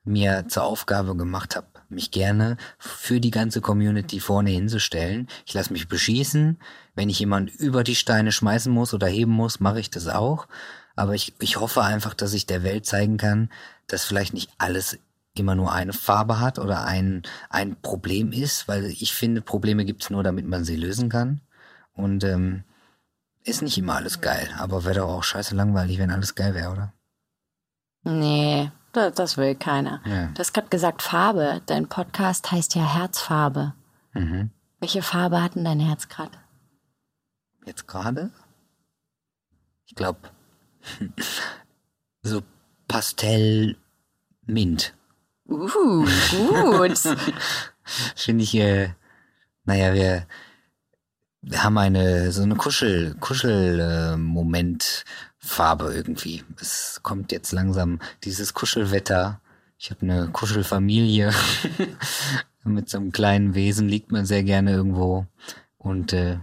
[0.03, 5.27] mir zur Aufgabe gemacht habe, mich gerne für die ganze Community vorne hinzustellen.
[5.45, 6.57] Ich lasse mich beschießen.
[6.95, 10.47] Wenn ich jemand über die Steine schmeißen muss oder heben muss, mache ich das auch.
[10.95, 13.49] Aber ich, ich hoffe einfach, dass ich der Welt zeigen kann,
[13.87, 14.97] dass vielleicht nicht alles
[15.37, 20.09] immer nur eine Farbe hat oder ein, ein Problem ist, weil ich finde, Probleme gibt's
[20.09, 21.41] nur, damit man sie lösen kann.
[21.93, 22.63] Und ähm,
[23.43, 26.71] ist nicht immer alles geil, aber wäre doch auch scheiße langweilig, wenn alles geil wäre,
[26.71, 26.93] oder?
[28.03, 30.01] Nee, das, das will keiner.
[30.05, 30.27] Ja.
[30.27, 31.61] Du hast gerade gesagt Farbe.
[31.65, 33.73] Dein Podcast heißt ja Herzfarbe.
[34.13, 34.51] Mhm.
[34.79, 36.37] Welche Farbe hat denn dein Herz gerade?
[37.65, 38.31] Jetzt gerade?
[39.85, 40.19] Ich glaube,
[42.23, 42.41] so
[42.87, 43.77] Pastell
[44.45, 44.93] Mint.
[45.51, 46.05] Uh,
[46.77, 46.97] gut.
[48.15, 48.89] Finde ich, äh,
[49.65, 50.27] naja, wir,
[51.41, 54.17] wir haben eine so eine Kuschel Kuschel äh,
[55.93, 56.43] irgendwie.
[56.59, 59.41] Es kommt jetzt langsam dieses Kuschelwetter.
[59.77, 61.33] Ich habe eine Kuschelfamilie.
[62.63, 65.25] Mit so einem kleinen Wesen liegt man sehr gerne irgendwo.
[65.77, 66.37] Und äh,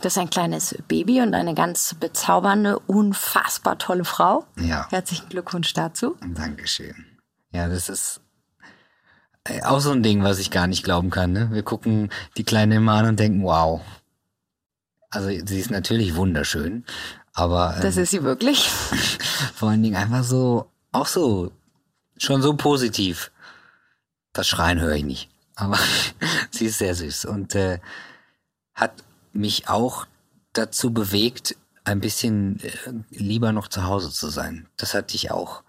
[0.00, 4.46] das ist ein kleines Baby und eine ganz bezaubernde, unfassbar tolle Frau.
[4.56, 4.86] Ja.
[4.90, 6.16] Herzlichen Glückwunsch dazu.
[6.20, 7.13] Dankeschön.
[7.54, 8.20] Ja, das ist
[9.44, 11.32] äh, auch so ein Ding, was ich gar nicht glauben kann.
[11.32, 11.50] Ne?
[11.52, 13.80] Wir gucken die Kleine immer an und denken, wow.
[15.08, 16.84] Also sie ist natürlich wunderschön,
[17.32, 17.76] aber.
[17.76, 18.68] Ähm, das ist sie wirklich?
[19.54, 21.52] vor allen Dingen einfach so, auch so,
[22.16, 23.30] schon so positiv.
[24.32, 25.30] Das Schreien höre ich nicht.
[25.54, 25.78] Aber
[26.50, 27.78] sie ist sehr süß und äh,
[28.74, 30.06] hat mich auch
[30.52, 32.70] dazu bewegt, ein bisschen äh,
[33.10, 34.66] lieber noch zu Hause zu sein.
[34.76, 35.62] Das hatte ich auch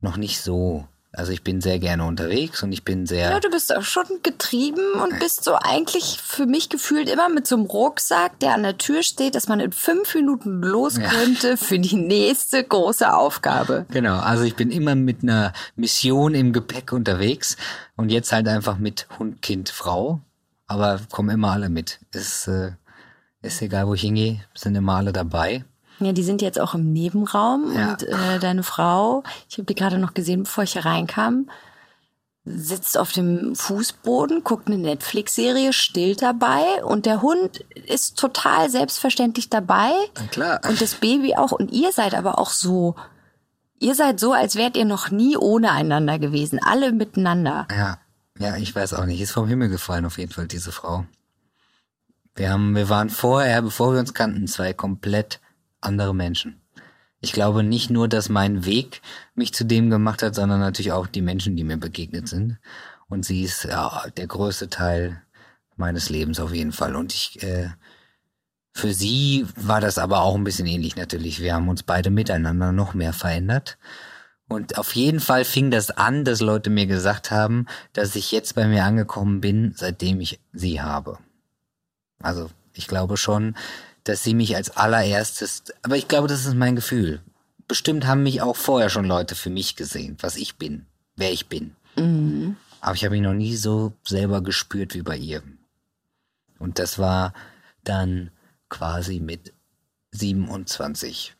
[0.00, 3.30] noch nicht so also ich bin sehr gerne unterwegs und ich bin sehr.
[3.30, 7.46] Ja, du bist auch schon getrieben und bist so eigentlich für mich gefühlt immer mit
[7.46, 11.50] so einem Rucksack, der an der Tür steht, dass man in fünf Minuten los könnte
[11.50, 11.56] ja.
[11.56, 13.86] für die nächste große Aufgabe.
[13.90, 17.56] Genau, also ich bin immer mit einer Mission im Gepäck unterwegs
[17.96, 20.20] und jetzt halt einfach mit Hund, Kind, Frau.
[20.66, 22.00] Aber kommen immer alle mit.
[22.12, 22.72] Ist, äh,
[23.42, 25.64] ist egal, wo ich hingehe, sind immer alle dabei.
[26.00, 27.92] Ja, die sind jetzt auch im Nebenraum ja.
[27.92, 31.48] und äh, deine Frau, ich habe die gerade noch gesehen, bevor ich hier reinkam,
[32.44, 39.48] sitzt auf dem Fußboden, guckt eine Netflix-Serie, stillt dabei und der Hund ist total selbstverständlich
[39.48, 39.92] dabei.
[40.16, 40.60] Na klar.
[40.68, 41.52] Und das Baby auch.
[41.52, 42.96] Und ihr seid aber auch so,
[43.78, 47.66] ihr seid so, als wärt ihr noch nie ohne einander gewesen, alle miteinander.
[47.70, 47.98] Ja.
[48.38, 49.20] Ja, ich weiß auch nicht.
[49.20, 51.06] Ist vom Himmel gefallen auf jeden Fall, diese Frau.
[52.34, 55.40] Wir haben, wir waren vorher, bevor wir uns kannten, zwei komplett
[55.84, 56.60] andere Menschen.
[57.20, 59.00] Ich glaube nicht nur, dass mein Weg
[59.34, 62.58] mich zu dem gemacht hat, sondern natürlich auch die Menschen, die mir begegnet sind.
[63.08, 65.22] Und sie ist ja, der größte Teil
[65.76, 66.96] meines Lebens auf jeden Fall.
[66.96, 67.70] Und ich, äh,
[68.72, 71.40] für sie war das aber auch ein bisschen ähnlich natürlich.
[71.40, 73.78] Wir haben uns beide miteinander noch mehr verändert.
[74.46, 78.54] Und auf jeden Fall fing das an, dass Leute mir gesagt haben, dass ich jetzt
[78.54, 81.18] bei mir angekommen bin, seitdem ich sie habe.
[82.20, 83.56] Also ich glaube schon,
[84.04, 87.20] dass sie mich als allererstes, aber ich glaube, das ist mein Gefühl.
[87.66, 90.86] Bestimmt haben mich auch vorher schon Leute für mich gesehen, was ich bin,
[91.16, 91.74] wer ich bin.
[91.96, 92.56] Mhm.
[92.80, 95.42] Aber ich habe mich noch nie so selber gespürt wie bei ihr.
[96.58, 97.32] Und das war
[97.82, 98.30] dann
[98.68, 99.54] quasi mit
[100.12, 101.34] 27.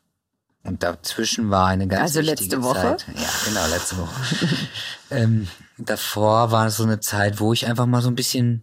[0.63, 2.97] Und dazwischen war eine ganz also letzte Woche?
[2.97, 3.07] Zeit.
[3.15, 4.21] Ja, genau, letzte Woche.
[5.11, 8.63] ähm, davor war es so eine Zeit, wo ich einfach mal so ein bisschen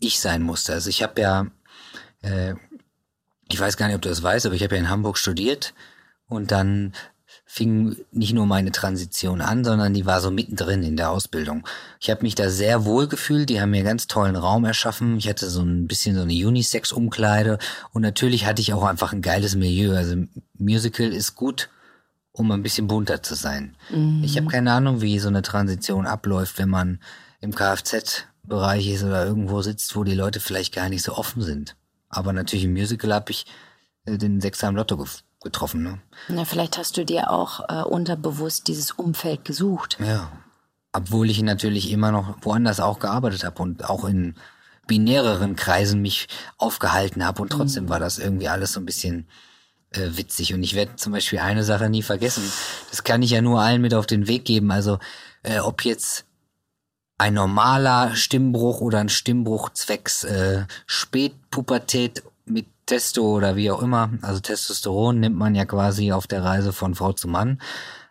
[0.00, 0.72] ich sein musste.
[0.72, 1.46] Also ich habe ja,
[2.22, 2.54] äh,
[3.48, 5.74] ich weiß gar nicht, ob du das weißt, aber ich habe ja in Hamburg studiert
[6.28, 6.92] und dann
[7.44, 11.66] fing nicht nur meine Transition an, sondern die war so mittendrin in der Ausbildung.
[12.00, 15.16] Ich habe mich da sehr wohl gefühlt, die haben mir ganz tollen Raum erschaffen.
[15.16, 17.58] Ich hatte so ein bisschen so eine Unisex-Umkleide
[17.92, 19.96] und natürlich hatte ich auch einfach ein geiles Milieu.
[19.96, 20.16] Also
[20.58, 21.68] Musical ist gut,
[22.32, 23.76] um ein bisschen bunter zu sein.
[23.90, 24.22] Mhm.
[24.24, 27.00] Ich habe keine Ahnung, wie so eine Transition abläuft, wenn man
[27.40, 31.76] im Kfz-Bereich ist oder irgendwo sitzt, wo die Leute vielleicht gar nicht so offen sind.
[32.08, 33.46] Aber natürlich im Musical habe ich
[34.04, 35.04] äh, den Sechser im Lotto
[35.42, 35.82] getroffen.
[35.82, 35.98] Ne?
[36.28, 39.98] Na, vielleicht hast du dir auch äh, unterbewusst dieses Umfeld gesucht.
[40.00, 40.32] Ja.
[40.92, 44.34] Obwohl ich natürlich immer noch woanders auch gearbeitet habe und auch in
[44.86, 46.28] binäreren Kreisen mich
[46.58, 47.88] aufgehalten habe und trotzdem mhm.
[47.88, 49.28] war das irgendwie alles so ein bisschen
[49.90, 50.54] äh, witzig.
[50.54, 52.44] Und ich werde zum Beispiel eine Sache nie vergessen.
[52.90, 54.70] Das kann ich ja nur allen mit auf den Weg geben.
[54.70, 54.98] Also
[55.42, 56.24] äh, ob jetzt
[57.18, 64.10] ein normaler Stimmbruch oder ein Stimmbruch zwecks äh, Spätpubertät mit Testo oder wie auch immer,
[64.22, 67.60] also Testosteron nimmt man ja quasi auf der Reise von Frau zu Mann.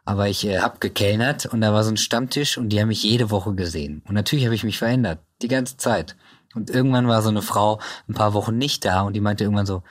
[0.03, 3.03] Aber ich äh, hab gekellnert und da war so ein Stammtisch und die haben mich
[3.03, 4.03] jede Woche gesehen.
[4.07, 6.15] Und natürlich habe ich mich verändert, die ganze Zeit.
[6.53, 9.65] Und irgendwann war so eine Frau ein paar Wochen nicht da und die meinte irgendwann
[9.65, 9.83] so,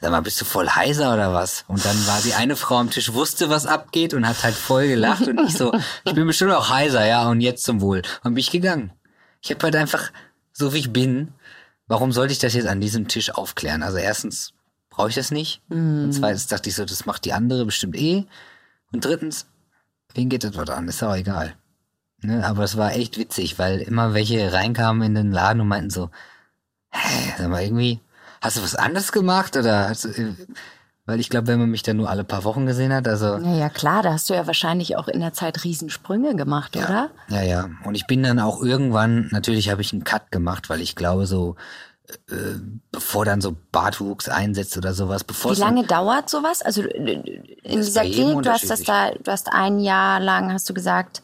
[0.00, 1.64] sag mal, bist du voll heiser oder was?
[1.68, 4.88] Und dann war die eine Frau am Tisch, wusste, was abgeht und hat halt voll
[4.88, 5.72] gelacht und ich so,
[6.04, 8.02] ich bin bestimmt auch heiser, ja, und jetzt zum Wohl.
[8.22, 8.92] Und bin ich gegangen.
[9.42, 10.12] Ich habe halt einfach,
[10.52, 11.32] so wie ich bin,
[11.86, 13.82] warum sollte ich das jetzt an diesem Tisch aufklären?
[13.82, 14.52] Also erstens
[14.90, 15.62] brauche ich das nicht.
[15.68, 16.04] Mm.
[16.04, 18.26] Und zweitens dachte ich so, das macht die andere bestimmt eh.
[18.92, 19.46] Und drittens,
[20.14, 20.88] wen geht das was an?
[20.88, 21.54] Ist auch egal.
[22.22, 22.44] Ne?
[22.46, 26.10] Aber es war echt witzig, weil immer welche reinkamen in den Laden und meinten so,
[26.90, 28.00] hä, sag mal, irgendwie,
[28.46, 29.56] hast du was anderes gemacht?
[29.56, 30.34] Oder hast du, äh,
[31.06, 33.36] weil ich glaube, wenn man mich dann nur alle paar Wochen gesehen hat, also.
[33.36, 36.84] Ja, ja, klar, da hast du ja wahrscheinlich auch in der Zeit Riesensprünge gemacht, ja,
[36.84, 37.10] oder?
[37.28, 37.70] Ja, ja.
[37.84, 41.26] Und ich bin dann auch irgendwann, natürlich habe ich einen Cut gemacht, weil ich glaube,
[41.26, 41.54] so,
[42.28, 42.58] äh,
[42.90, 46.60] bevor dann so Bartwuchs einsetzt oder sowas, bevor Wie lange dauert sowas?
[46.62, 50.74] Also in dieser Klinik, du hast das da, du hast ein Jahr lang, hast du
[50.74, 51.22] gesagt,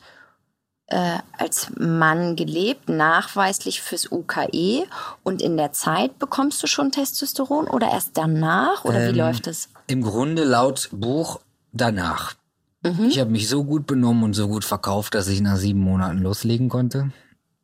[0.93, 4.84] äh, als Mann gelebt, nachweislich fürs UKE
[5.22, 9.47] und in der Zeit bekommst du schon Testosteron oder erst danach oder ähm, wie läuft
[9.47, 9.70] es?
[9.86, 11.40] Im Grunde laut Buch
[11.72, 12.34] danach.
[12.82, 13.07] Mhm.
[13.09, 16.18] Ich habe mich so gut benommen und so gut verkauft, dass ich nach sieben Monaten
[16.18, 17.11] loslegen konnte.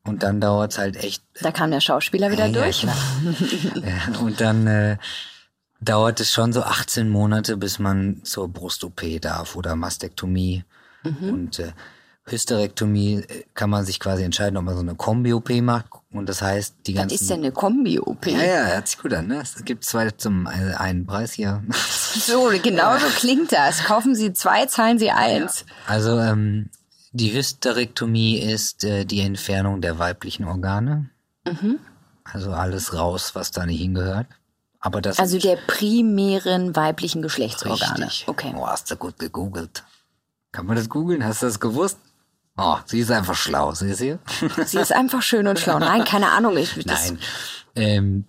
[0.04, 1.22] Und dann dauert es halt echt.
[1.42, 2.84] Da kam der Schauspieler wieder ja, durch.
[3.74, 4.96] Ja, und dann äh,
[5.82, 10.64] dauert es schon so 18 Monate, bis man zur Brust-OP darf oder Mastektomie.
[11.02, 11.28] Mhm.
[11.28, 11.72] Und äh,
[12.30, 15.86] Hysterektomie äh, kann man sich quasi entscheiden, ob man so eine Kombi-OP macht.
[16.10, 17.14] Und das heißt, die ganzen.
[17.14, 18.26] Was ist denn eine Kombi-OP?
[18.26, 19.40] Ja, ja, hört sich gut an, ne?
[19.42, 21.62] Es gibt zwei zum äh, einen Preis hier.
[22.08, 23.84] So, genau so klingt das.
[23.84, 25.66] Kaufen Sie zwei, zahlen Sie eins.
[25.86, 26.70] Also, ähm,
[27.12, 31.10] die Hysterektomie ist äh, die Entfernung der weiblichen Organe.
[31.46, 31.78] Mhm.
[32.24, 34.26] Also alles raus, was da nicht hingehört.
[34.80, 38.06] Aber das also der primären weiblichen Geschlechtsorgane.
[38.06, 38.28] Richtig.
[38.28, 38.54] Okay.
[38.56, 39.84] Oh, hast du gut gegoogelt.
[40.52, 41.24] Kann man das googeln?
[41.24, 41.98] Hast du das gewusst?
[42.60, 44.18] Oh, sie ist einfach schlau, siehst du?
[44.66, 45.78] Sie ist einfach schön und schlau.
[45.78, 46.56] Nein, keine Ahnung.
[46.56, 47.18] Ich, Nein.
[47.76, 48.24] Ähm,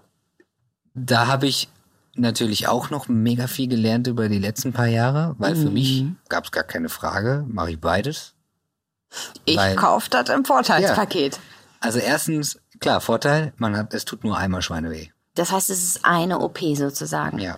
[0.93, 1.67] da habe ich
[2.13, 5.61] natürlich auch noch mega viel gelernt über die letzten paar Jahre, weil mhm.
[5.63, 8.35] für mich gab es gar keine Frage, mache ich beides.
[9.45, 11.35] Ich kaufe das im Vorteilspaket.
[11.35, 11.41] Ja.
[11.79, 15.07] Also erstens, klar, Vorteil, man hat, es tut nur einmal Schweineweh.
[15.33, 17.39] Das heißt, es ist eine OP sozusagen.
[17.39, 17.57] Ja.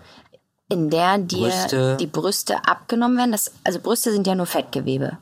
[0.70, 1.98] In der dir Brüste.
[1.98, 3.34] die Brüste abgenommen werden.
[3.34, 5.18] Das, also Brüste sind ja nur Fettgewebe.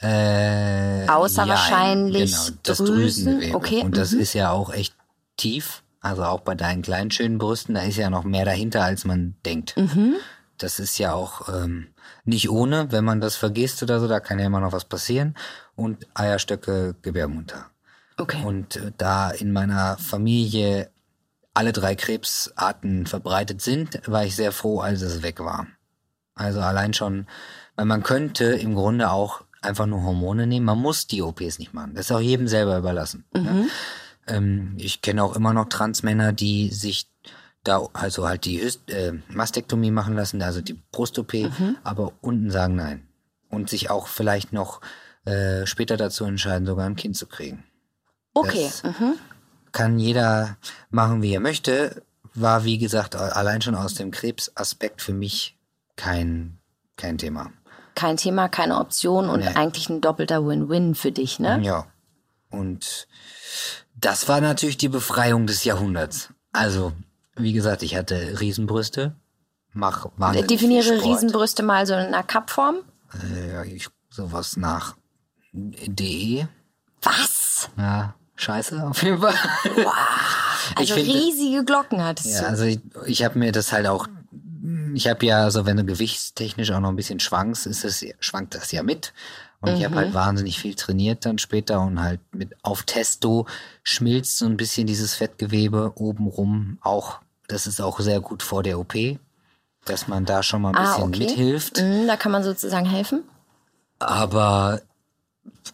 [0.00, 2.96] Äh, Außer ja, wahrscheinlich genau, das Drüsen.
[2.96, 3.56] Drüsengewebe.
[3.56, 3.82] Okay.
[3.82, 4.20] Und das mhm.
[4.20, 4.94] ist ja auch echt
[5.36, 5.82] tief.
[6.00, 9.34] Also auch bei deinen kleinen schönen Brüsten, da ist ja noch mehr dahinter, als man
[9.44, 9.76] denkt.
[9.76, 10.14] Mhm.
[10.56, 11.88] Das ist ja auch ähm,
[12.24, 15.34] nicht ohne, wenn man das vergisst oder so, da kann ja immer noch was passieren.
[15.74, 17.66] Und Eierstöcke, Gebärmutter.
[18.16, 18.42] Okay.
[18.44, 20.90] Und äh, da in meiner Familie
[21.52, 25.66] alle drei Krebsarten verbreitet sind, war ich sehr froh, als es weg war.
[26.34, 27.26] Also allein schon,
[27.76, 30.66] weil man könnte im Grunde auch einfach nur Hormone nehmen.
[30.66, 31.94] Man muss die OPs nicht machen.
[31.94, 33.24] Das ist auch jedem selber überlassen.
[33.34, 33.68] Ne?
[34.26, 37.08] Ähm, ich kenne auch immer noch Transmänner, die sich
[37.64, 41.34] da also halt die Hyst äh, Mastektomie machen lassen, also die Brust-OP,
[41.84, 43.06] aber unten sagen nein.
[43.50, 44.80] Und sich auch vielleicht noch
[45.24, 47.64] äh, später dazu entscheiden, sogar ein Kind zu kriegen.
[48.32, 48.70] Okay.
[48.82, 49.14] Mhm.
[49.72, 50.56] Kann jeder
[50.90, 52.02] machen, wie er möchte.
[52.34, 55.58] War, wie gesagt, allein schon aus dem Krebsaspekt für mich
[55.96, 56.58] kein,
[56.96, 57.52] kein Thema.
[57.94, 59.48] Kein Thema, keine Option und Nee.
[59.54, 61.60] eigentlich ein doppelter Win-Win für dich, ne?
[61.62, 61.86] Ja.
[62.50, 63.06] Und
[63.96, 66.30] das war natürlich die Befreiung des Jahrhunderts.
[66.52, 66.92] Also,
[67.36, 69.14] wie gesagt, ich hatte Riesenbrüste.
[69.72, 71.04] Mach wahnsinnig Definiere Sport.
[71.04, 72.76] Riesenbrüste mal so in einer Cup-Form.
[73.34, 74.96] Äh, ja, ich, sowas nach
[75.52, 76.46] DE.
[77.02, 77.68] Was?
[77.76, 79.34] Ja, scheiße, auf jeden Fall.
[80.76, 82.46] Also finde- riesige Glocken hattest Ja, du.
[82.48, 84.06] also ich, ich habe mir das halt auch,
[84.94, 88.54] ich habe ja, also wenn du gewichtstechnisch auch noch ein bisschen schwankst, ist es, schwankt
[88.54, 89.12] das ja mit.
[89.62, 93.46] Und ich habe halt wahnsinnig viel trainiert dann später und halt mit auf Testo
[93.82, 97.18] schmilzt so ein bisschen dieses Fettgewebe obenrum auch.
[97.46, 98.94] Das ist auch sehr gut vor der OP,
[99.84, 101.18] dass man da schon mal ein Ah, bisschen okay.
[101.26, 101.78] mithilft.
[101.78, 103.22] Mhm, da kann man sozusagen helfen.
[103.98, 104.80] Aber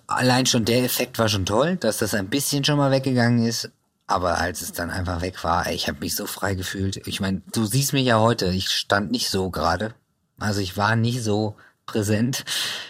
[0.09, 3.70] allein schon der Effekt war schon toll, dass das ein bisschen schon mal weggegangen ist.
[4.07, 7.07] Aber als es dann einfach weg war, ey, ich habe mich so frei gefühlt.
[7.09, 9.95] Ich meine, du siehst mich ja heute, ich stand nicht so gerade.
[10.39, 12.45] Also ich war nicht so präsent,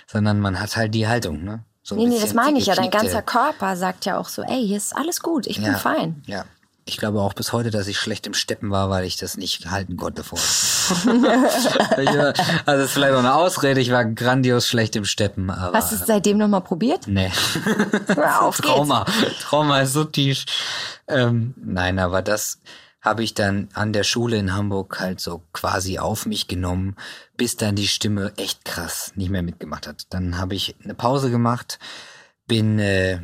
[0.06, 1.64] sondern man hat halt die Haltung, ne?
[1.82, 2.74] So Nee, nee, das meine ich ja.
[2.74, 5.78] Dein ganzer Körper sagt ja auch so, ey, hier ist alles gut, ich bin ja,
[5.78, 6.22] fein.
[6.26, 6.44] Ja.
[6.88, 9.70] Ich glaube auch bis heute, dass ich schlecht im Steppen war, weil ich das nicht
[9.70, 10.46] halten konnte vorher.
[11.96, 12.32] Also
[12.64, 15.76] das ist vielleicht auch eine Ausrede, ich war grandios schlecht im Steppen, aber.
[15.76, 17.08] Hast du es seitdem nochmal probiert?
[17.08, 17.32] Nee.
[18.38, 18.68] Auf geht's.
[18.68, 19.04] Trauma.
[19.40, 20.44] Trauma ist so tief.
[21.08, 22.60] Ähm, nein, aber das
[23.00, 26.94] habe ich dann an der Schule in Hamburg halt so quasi auf mich genommen,
[27.36, 30.06] bis dann die Stimme echt krass nicht mehr mitgemacht hat.
[30.10, 31.80] Dann habe ich eine Pause gemacht,
[32.46, 33.20] bin äh,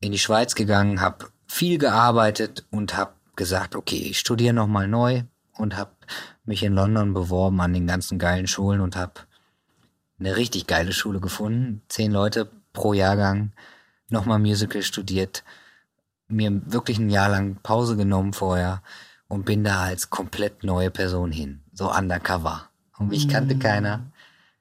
[0.00, 4.88] in die Schweiz gegangen, habe viel gearbeitet und habe gesagt, okay, ich studiere noch mal
[4.88, 5.24] neu
[5.58, 5.90] und habe
[6.44, 9.12] mich in London beworben an den ganzen geilen Schulen und habe
[10.18, 11.82] eine richtig geile Schule gefunden.
[11.88, 13.52] Zehn Leute pro Jahrgang,
[14.08, 15.44] nochmal Musical studiert,
[16.26, 18.82] mir wirklich ein Jahr lang Pause genommen vorher
[19.28, 21.60] und bin da als komplett neue Person hin.
[21.74, 22.70] So undercover.
[22.96, 24.10] Und mich kannte keiner.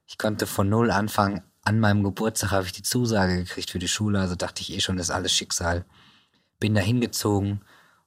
[0.08, 1.42] Ich konnte von null anfangen.
[1.64, 4.82] An meinem Geburtstag habe ich die Zusage gekriegt für die Schule, also dachte ich eh
[4.82, 5.86] schon, das ist alles Schicksal.
[6.62, 7.59] Bin da hingezogen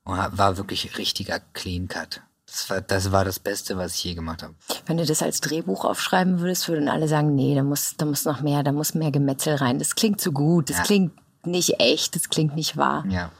[0.05, 2.23] und war wirklich richtiger Clean Cut.
[2.47, 4.55] Das war, das war das Beste, was ich je gemacht habe.
[4.87, 8.25] Wenn du das als Drehbuch aufschreiben würdest, würden alle sagen, nee, da muss, da muss
[8.25, 9.79] noch mehr, da muss mehr Gemetzel rein.
[9.79, 10.83] Das klingt zu gut, das Ja.
[10.85, 11.13] klingt
[11.45, 13.05] nicht echt, das klingt nicht wahr.
[13.09, 13.31] Ja.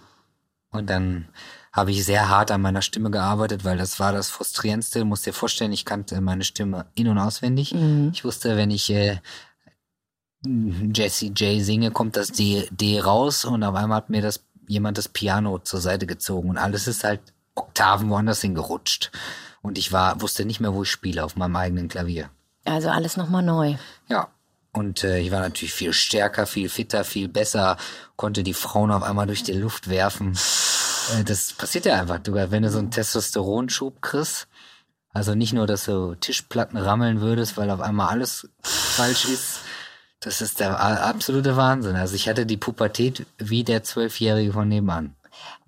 [0.71, 1.29] Und dann
[1.73, 4.99] habe ich sehr hart an meiner Stimme gearbeitet, weil das war das Frustrierendste.
[5.01, 7.73] Du musst dir vorstellen, ich kannte meine Stimme in- und auswendig.
[8.13, 9.19] Ich wusste, wenn ich äh,
[10.45, 14.99] Jesse J singe, kommt das D, D raus und auf einmal hat mir das jemand
[14.99, 17.21] das Piano zur Seite gezogen und alles ist halt
[17.55, 19.13] Oktaven woanders hingerutscht.
[19.63, 22.31] Und ich war, wusste nicht mehr, wo ich spiele, auf meinem eigenen Klavier.
[22.65, 23.77] Also alles nochmal neu.
[24.09, 24.29] Ja.
[24.73, 27.77] Und äh, ich war natürlich viel stärker, viel fitter, viel besser,
[28.17, 30.37] konnte die Frauen auf einmal durch die Luft werfen.
[31.13, 34.49] Äh, das passiert ja einfach, du, wenn du so einen Testosteronschub kriegst.
[35.13, 39.61] Also nicht nur, dass du Tischplatten rammeln würdest, weil auf einmal alles falsch ist.
[40.25, 41.97] Das ist der absolute Wahnsinn.
[41.97, 45.15] Also ich hatte die Pubertät wie der Zwölfjährige von nebenan.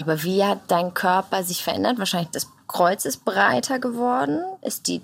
[0.00, 1.98] Aber wie hat dein Körper sich verändert?
[1.98, 4.40] Wahrscheinlich das Kreuz ist breiter geworden.
[4.62, 5.02] Ist die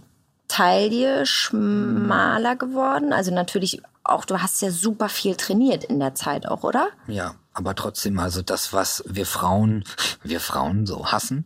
[0.48, 3.12] Taille schmaler geworden?
[3.12, 6.88] Also natürlich auch, du hast ja super viel trainiert in der Zeit auch, oder?
[7.06, 9.84] Ja, aber trotzdem, also das, was wir Frauen,
[10.22, 11.44] wir Frauen so hassen.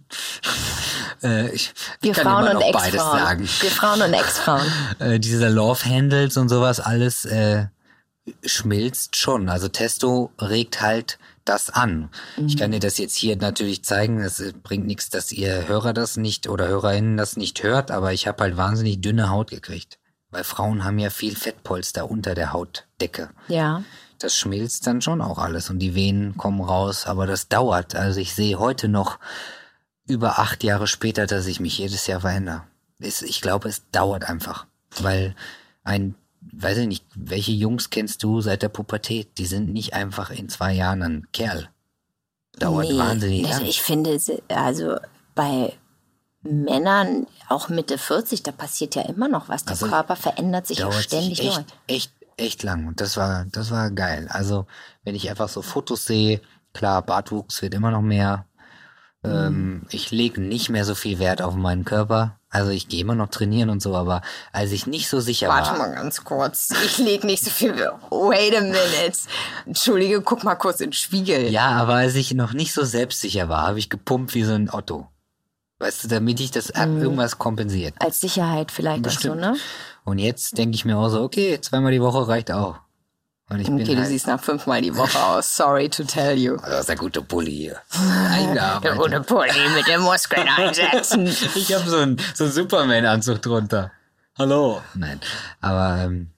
[1.22, 3.18] äh, ich, Wir ich kann Frauen immer und noch beides Ex-Frauen.
[3.18, 3.48] sagen.
[3.60, 4.72] Wir Frauen und Ex-Frauen.
[5.00, 7.66] äh, diese Love Handles und sowas alles äh,
[8.44, 9.48] schmilzt schon.
[9.48, 12.10] Also Testo regt halt das an.
[12.44, 14.20] Ich kann dir das jetzt hier natürlich zeigen.
[14.20, 18.12] Es äh, bringt nichts, dass ihr Hörer das nicht oder HörerInnen das nicht hört, aber
[18.12, 19.98] ich habe halt wahnsinnig dünne Haut gekriegt.
[20.30, 23.30] Weil Frauen haben ja viel Fettpolster unter der Hautdecke.
[23.48, 23.84] Ja.
[24.18, 27.94] Das schmilzt dann schon auch alles und die Venen kommen raus, aber das dauert.
[27.94, 29.18] Also ich sehe heute noch
[30.08, 32.64] über acht Jahre später, dass ich mich jedes Jahr verändere.
[32.98, 34.66] Ich glaube, es dauert einfach,
[35.00, 35.36] weil
[35.84, 36.14] ein,
[36.52, 39.38] weiß ich nicht, welche Jungs kennst du seit der Pubertät?
[39.38, 41.68] Die sind nicht einfach in zwei Jahren ein Kerl.
[42.58, 43.64] Dauert Nee, wahnsinnig nee, lang.
[43.64, 44.18] Ich finde,
[44.48, 44.96] also
[45.34, 45.72] bei
[46.42, 49.64] Männern, auch Mitte 40, da passiert ja immer noch was.
[49.64, 51.58] Der Also, Körper verändert sich ja dauert ständig sich neu.
[51.58, 52.86] echt, echt, echt lang.
[52.86, 54.28] Und das war, das war geil.
[54.30, 54.66] Also,
[55.04, 56.40] wenn ich einfach so Fotos sehe,
[56.76, 58.44] Klar, Bartwuchs wird immer noch mehr.
[59.26, 62.38] Ähm, ich lege nicht mehr so viel Wert auf meinen Körper.
[62.50, 64.22] Also ich gehe immer noch trainieren und so, aber
[64.52, 65.78] als ich nicht so sicher Warte war.
[65.78, 66.72] mal ganz kurz.
[66.86, 67.74] Ich leg nicht so viel.
[67.74, 69.18] Wait a minute.
[69.66, 71.48] Entschuldige, guck mal kurz in den Spiegel.
[71.50, 74.70] Ja, aber als ich noch nicht so selbstsicher war, habe ich gepumpt wie so ein
[74.72, 75.06] Otto.
[75.78, 77.02] Weißt du, damit ich das Mhm.
[77.02, 77.94] irgendwas kompensiert.
[77.98, 79.40] Als Sicherheit vielleicht auch so, Bestimmt.
[79.40, 79.56] ne?
[80.04, 82.78] Und jetzt denke ich mir auch so, okay, zweimal die Woche reicht auch.
[83.48, 85.56] Und ich Okay, du halt, siehst nach fünfmal die Woche aus.
[85.56, 86.56] Sorry to tell you.
[86.56, 87.80] das ist der gute Pulli hier.
[88.54, 91.26] Der ohne Pulli mit den Muskeln einsetzen.
[91.54, 93.92] Ich habe so einen so Superman-Anzug drunter.
[94.36, 94.82] Hallo.
[94.94, 95.20] Nein,
[95.60, 96.30] aber ähm,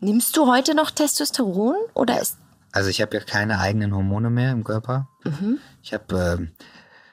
[0.00, 2.38] Nimmst du heute noch Testosteron oder ist
[2.76, 5.08] also ich habe ja keine eigenen Hormone mehr im Körper.
[5.24, 5.58] Mhm.
[5.82, 6.52] Ich habe ähm,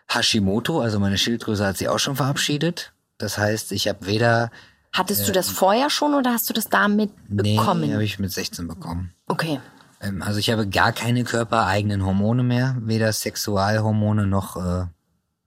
[0.10, 2.92] Hashimoto, also meine Schilddrüse hat sich auch schon verabschiedet.
[3.18, 4.52] Das heißt, ich habe weder
[4.92, 7.94] hattest du das vorher schon oder hast du das damit nee, bekommen?
[7.94, 9.14] habe ich mit 16 bekommen.
[9.34, 9.60] Okay.
[10.02, 14.86] Ähm, also ich habe gar keine körpereigenen Hormone mehr, weder Sexualhormone noch, äh,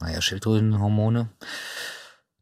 [0.00, 1.28] naja, Schilddrüsenhormone.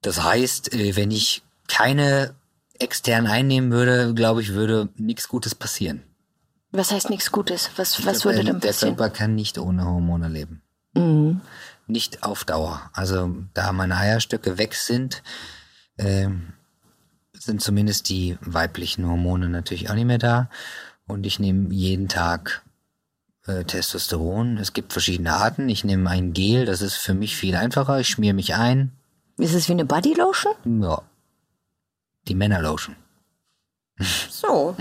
[0.02, 2.34] Das heißt, äh, wenn ich keine
[2.78, 6.02] extern einnehmen würde, glaube ich, würde nichts Gutes passieren.
[6.72, 7.70] Was heißt nichts Gutes?
[7.76, 8.96] Was, Ich was würde äh, denn Der passieren?
[8.96, 10.62] Körper kann nicht ohne Hormone leben.
[10.94, 11.40] Mhm.
[11.86, 12.90] Nicht auf Dauer.
[12.92, 15.22] Also da meine Eierstöcke weg sind,
[15.98, 16.52] ähm,
[17.32, 20.48] sind zumindest die weiblichen Hormone natürlich auch nicht mehr da.
[21.06, 22.62] Und ich nehme jeden Tag
[23.46, 24.58] äh, Testosteron.
[24.58, 25.68] Es gibt verschiedene Arten.
[25.68, 28.00] Ich nehme ein Gel, das ist für mich viel einfacher.
[28.00, 28.92] Ich schmier mich ein.
[29.36, 30.82] Ist es wie eine Bodylotion?
[30.82, 31.02] Ja.
[32.28, 32.96] Die Männerlotion.
[34.30, 34.76] So.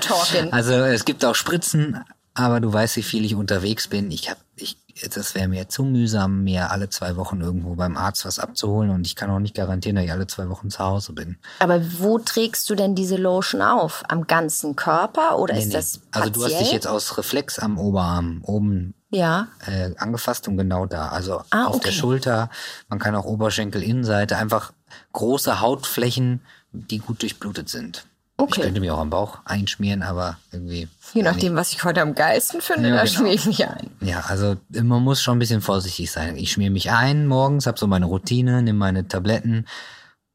[0.00, 0.52] Talking.
[0.52, 4.10] Also es gibt auch Spritzen, aber du weißt, wie viel ich unterwegs bin.
[4.10, 4.76] Ich hab, ich,
[5.12, 9.06] das wäre mir zu mühsam, mir alle zwei Wochen irgendwo beim Arzt was abzuholen und
[9.06, 11.36] ich kann auch nicht garantieren, dass ich alle zwei Wochen zu Hause bin.
[11.60, 14.02] Aber wo trägst du denn diese Lotion auf?
[14.08, 15.72] Am ganzen Körper oder Nee, ist nee.
[15.74, 16.74] das Also du hast dich partiell?
[16.74, 19.48] jetzt aus Reflex am Oberarm oben Ja.
[19.66, 21.08] äh, angefasst und genau da.
[21.08, 21.84] Also Ah, auf okay.
[21.86, 22.50] der Schulter,
[22.88, 24.72] man kann auch Oberschenkel, Innenseite, einfach
[25.12, 26.40] große Hautflächen,
[26.72, 28.04] die gut durchblutet sind.
[28.40, 28.60] Ich Okay.
[28.62, 30.86] könnte mir auch am Bauch einschmieren, aber irgendwie.
[31.12, 33.16] Je nachdem, was ich heute am geilsten finde, Ja, da genau.
[33.16, 33.90] schmier ich mich ein.
[34.00, 36.36] Ja, also man muss schon ein bisschen vorsichtig sein.
[36.36, 39.66] Ich schmier mich ein morgens, hab so meine Routine, nehme meine Tabletten,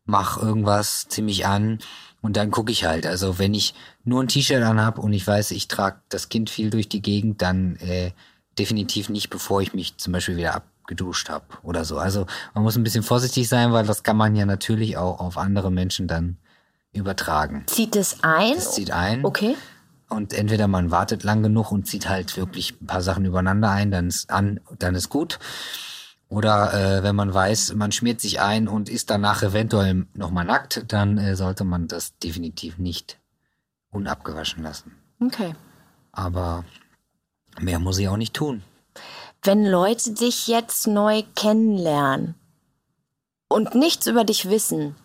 [0.05, 1.79] mach irgendwas ziemlich an
[2.21, 3.07] und dann gucke ich halt.
[3.07, 3.73] Also wenn ich
[4.03, 7.41] nur ein T-Shirt anhab und ich weiß, ich trage das Kind viel durch die Gegend,
[7.41, 8.11] dann äh,
[8.59, 11.99] definitiv nicht, bevor ich mich zum Beispiel wieder abgeduscht habe oder so.
[11.99, 15.37] Also man muss ein bisschen vorsichtig sein, weil das kann man ja natürlich auch auf
[15.37, 16.37] andere Menschen dann
[16.93, 17.63] übertragen.
[17.67, 18.55] Zieht es ein?
[18.55, 19.25] Das zieht ein.
[19.25, 19.55] Okay.
[20.09, 23.91] Und entweder man wartet lang genug und zieht halt wirklich ein paar Sachen übereinander ein,
[23.91, 25.39] dann ist an, dann ist gut.
[26.29, 30.85] Oder äh, wenn man weiß, man schmiert sich ein und ist danach eventuell nochmal nackt,
[30.87, 33.19] dann äh, sollte man das definitiv nicht
[33.91, 34.95] unabgewaschen lassen.
[35.19, 35.53] Okay.
[36.11, 36.63] Aber
[37.59, 38.63] mehr muss ich auch nicht tun.
[39.43, 42.35] Wenn Leute dich jetzt neu kennenlernen
[43.47, 44.95] und nichts über dich wissen,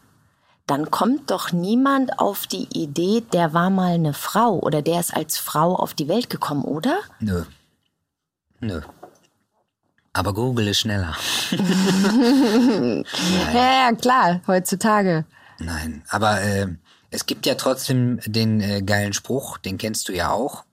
[0.68, 5.14] dann kommt doch niemand auf die Idee, der war mal eine Frau oder der ist
[5.14, 6.98] als Frau auf die Welt gekommen, oder?
[7.20, 7.44] Nö.
[8.60, 8.80] Nö.
[10.12, 11.16] Aber Google ist schneller.
[13.54, 15.24] Ja, ja, klar, heutzutage.
[15.58, 16.66] Nein, aber äh,
[17.10, 20.64] es gibt ja trotzdem den äh, geilen Spruch, den kennst du ja auch.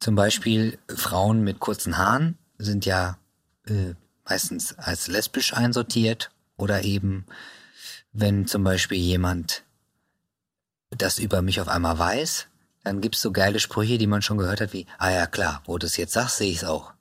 [0.00, 3.18] Zum Beispiel Frauen mit kurzen Haaren sind ja
[3.66, 3.94] äh,
[4.28, 7.26] meistens als lesbisch einsortiert oder eben,
[8.14, 9.64] wenn zum Beispiel jemand
[10.90, 12.46] das über mich auf einmal weiß,
[12.84, 15.76] dann gibt's so geile Sprüche, die man schon gehört hat, wie, ah ja klar, wo
[15.76, 16.92] du es jetzt sagst, sehe ich's auch.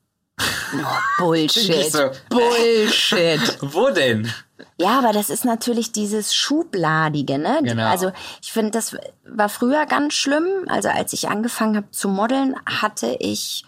[1.20, 1.92] Bullshit.
[1.92, 2.10] So.
[2.30, 3.58] Bullshit.
[3.62, 4.32] Wo denn?
[4.80, 7.60] Ja, aber das ist natürlich dieses Schubladige, ne?
[7.64, 7.88] Genau.
[7.88, 8.12] Also
[8.42, 10.66] ich finde, das war früher ganz schlimm.
[10.68, 13.64] Also als ich angefangen habe zu modeln, hatte ich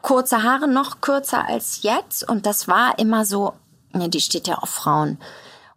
[0.00, 2.26] kurze Haare, noch kürzer als jetzt.
[2.26, 3.52] Und das war immer so,
[3.92, 5.18] ne, die steht ja auf Frauen.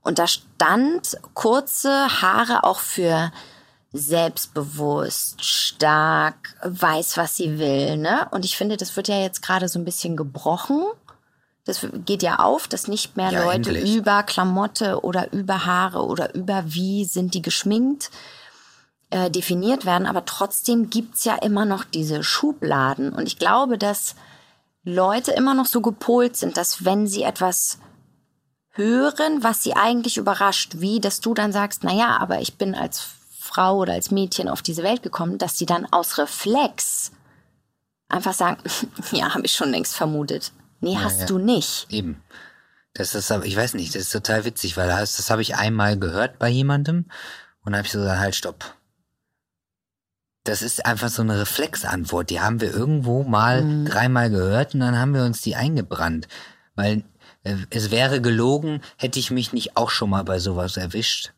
[0.05, 3.31] Und da stand kurze Haare auch für
[3.91, 8.27] selbstbewusst, stark, weiß, was sie will, ne?
[8.29, 10.83] Und ich finde, das wird ja jetzt gerade so ein bisschen gebrochen.
[11.65, 13.95] Das geht ja auf, dass nicht mehr Ja, Leute endlich.
[13.95, 18.11] über Klamotte oder über Haare oder über wie sind die geschminkt
[19.09, 20.05] äh, definiert werden.
[20.05, 23.11] Aber trotzdem gibt's ja immer noch diese Schubladen.
[23.11, 24.15] Und ich glaube, dass
[24.83, 27.79] Leute immer noch so gepolt sind, dass wenn sie etwas
[28.75, 32.75] hören, was sie eigentlich überrascht, wie dass du dann sagst, na ja, aber ich bin
[32.75, 33.07] als
[33.39, 37.11] Frau oder als Mädchen auf diese Welt gekommen, dass sie dann aus Reflex
[38.09, 38.57] einfach sagen,
[39.11, 40.51] ja, habe ich schon längst vermutet.
[40.81, 41.25] Nee, hast ja.
[41.25, 41.87] du nicht.
[41.89, 42.21] Eben.
[42.93, 45.55] Das ist aber, ich weiß nicht, das ist total witzig, weil das, das habe ich
[45.55, 47.05] einmal gehört bei jemandem
[47.63, 48.75] und dann habe ich so gesagt, halt, stopp.
[50.45, 52.29] das ist einfach so eine Reflexantwort.
[52.29, 53.85] Die haben wir irgendwo mal mhm.
[53.85, 56.27] dreimal gehört und dann haben wir uns die eingebrannt.
[56.75, 57.03] Weil
[57.69, 61.33] es wäre gelogen, hätte ich mich nicht auch schon mal bei sowas erwischt.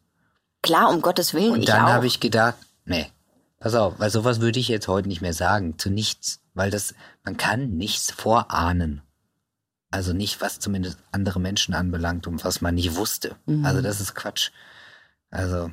[0.62, 1.51] Klar, um Gottes Willen.
[1.51, 2.55] Und dann habe ich gedacht,
[2.86, 3.12] nee,
[3.60, 6.39] pass auf, weil sowas würde ich jetzt heute nicht mehr sagen, zu nichts.
[6.53, 9.01] Weil das, man kann nichts vorahnen.
[9.91, 13.36] Also nicht, was zumindest andere Menschen anbelangt und was man nicht wusste.
[13.45, 13.66] Mhm.
[13.66, 14.51] Also das ist Quatsch.
[15.30, 15.72] Also äh,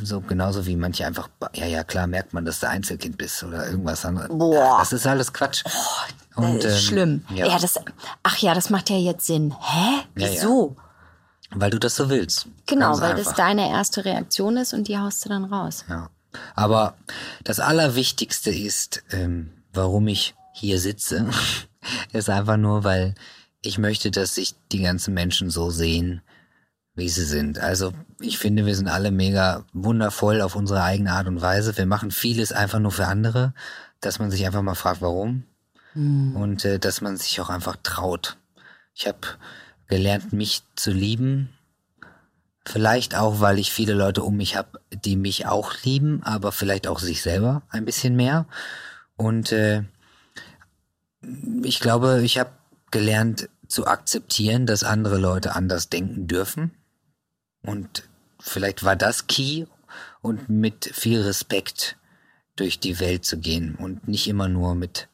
[0.00, 3.68] so genauso wie manche einfach, ja, ja, klar merkt man, dass du Einzelkind bist oder
[3.68, 4.28] irgendwas anderes.
[4.28, 4.78] Boah.
[4.80, 5.62] Das ist alles Quatsch.
[6.36, 7.24] Oh, und, ähm, schlimm.
[7.30, 7.46] Ja.
[7.46, 7.58] ja.
[7.58, 7.78] das,
[8.22, 9.54] ach ja, das macht ja jetzt Sinn.
[9.60, 10.02] Hä?
[10.14, 10.74] Wieso?
[10.76, 10.82] Ja,
[11.54, 11.60] ja.
[11.60, 12.46] Weil du das so willst.
[12.66, 13.24] Genau, weil einfach.
[13.24, 15.84] das deine erste Reaktion ist und die haust du dann raus.
[15.88, 16.10] Ja.
[16.54, 16.96] Aber
[17.44, 21.28] das Allerwichtigste ist, ähm, warum ich hier sitze,
[22.12, 23.14] ist einfach nur, weil
[23.60, 26.22] ich möchte, dass sich die ganzen Menschen so sehen,
[26.94, 27.58] wie sie sind.
[27.58, 31.76] Also ich finde, wir sind alle mega wundervoll auf unsere eigene Art und Weise.
[31.76, 33.54] Wir machen vieles einfach nur für andere,
[34.00, 35.44] dass man sich einfach mal fragt, warum.
[35.94, 36.36] Mhm.
[36.36, 38.36] Und äh, dass man sich auch einfach traut.
[38.94, 39.18] Ich habe
[39.86, 41.50] gelernt, mich zu lieben.
[42.64, 46.86] Vielleicht auch, weil ich viele Leute um mich habe, die mich auch lieben, aber vielleicht
[46.86, 48.46] auch sich selber ein bisschen mehr.
[49.16, 49.82] Und äh,
[51.62, 52.50] ich glaube, ich habe
[52.90, 56.72] gelernt zu akzeptieren, dass andere Leute anders denken dürfen
[57.64, 58.08] und
[58.40, 59.66] vielleicht war das Key
[60.20, 61.96] und mit viel Respekt
[62.56, 65.08] durch die Welt zu gehen und nicht immer nur mit,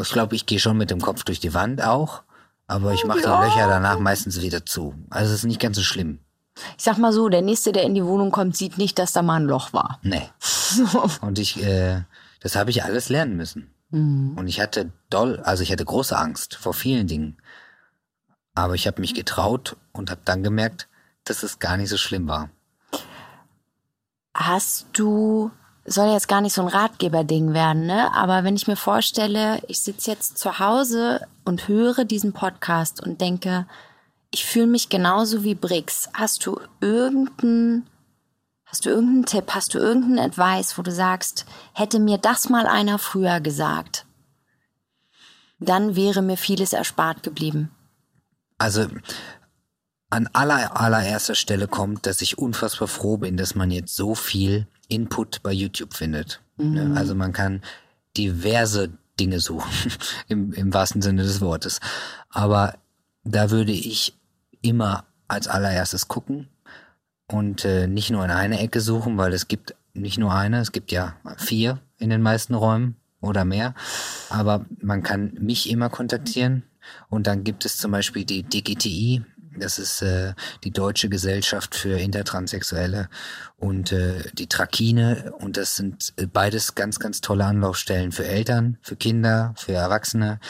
[0.00, 2.22] ich glaube, ich gehe schon mit dem Kopf durch die Wand auch,
[2.66, 3.40] aber ich mache ja.
[3.40, 4.94] die Löcher danach meistens wieder zu.
[5.10, 6.18] Also es ist nicht ganz so schlimm.
[6.78, 9.22] Ich sag mal so, der Nächste, der in die Wohnung kommt, sieht nicht, dass da
[9.22, 10.00] mal ein Loch war.
[10.02, 10.28] Nee.
[11.20, 12.02] Und ich, äh,
[12.40, 13.74] das habe ich alles lernen müssen.
[13.90, 14.36] Mhm.
[14.36, 17.36] Und ich hatte doll, also ich hatte große Angst vor vielen Dingen.
[18.54, 20.88] Aber ich habe mich getraut und habe dann gemerkt,
[21.26, 22.48] dass es gar nicht so schlimm war.
[24.34, 25.50] Hast du,
[25.84, 28.12] soll jetzt gar nicht so ein Ratgeberding werden, ne?
[28.14, 33.20] Aber wenn ich mir vorstelle, ich sitze jetzt zu Hause und höre diesen Podcast und
[33.20, 33.66] denke,
[34.30, 36.08] ich fühle mich genauso wie Brix.
[36.12, 37.86] Hast du irgendeinen,
[38.66, 42.66] hast du irgendeinen Tipp, hast du irgendeinen Advice, wo du sagst, hätte mir das mal
[42.66, 44.04] einer früher gesagt,
[45.58, 47.70] dann wäre mir vieles erspart geblieben.
[48.58, 48.86] Also
[50.10, 54.66] an aller, allererster Stelle kommt, dass ich unfassbar froh bin, dass man jetzt so viel
[54.88, 56.40] Input bei YouTube findet.
[56.56, 56.96] Mhm.
[56.96, 57.62] Also man kann
[58.16, 59.70] diverse Dinge suchen,
[60.28, 61.80] im, im wahrsten Sinne des Wortes.
[62.30, 62.74] Aber
[63.24, 64.16] da würde ich
[64.62, 66.48] immer als allererstes gucken
[67.26, 70.72] und äh, nicht nur in eine Ecke suchen, weil es gibt nicht nur eine, es
[70.72, 73.74] gibt ja vier in den meisten Räumen oder mehr.
[74.30, 76.62] Aber man kann mich immer kontaktieren
[77.08, 79.24] und dann gibt es zum Beispiel die DGTI,
[79.60, 80.34] das ist äh,
[80.64, 83.08] die Deutsche Gesellschaft für Intertranssexuelle
[83.56, 85.32] und äh, die Trakine.
[85.38, 90.40] Und das sind äh, beides ganz, ganz tolle Anlaufstellen für Eltern, für Kinder, für Erwachsene,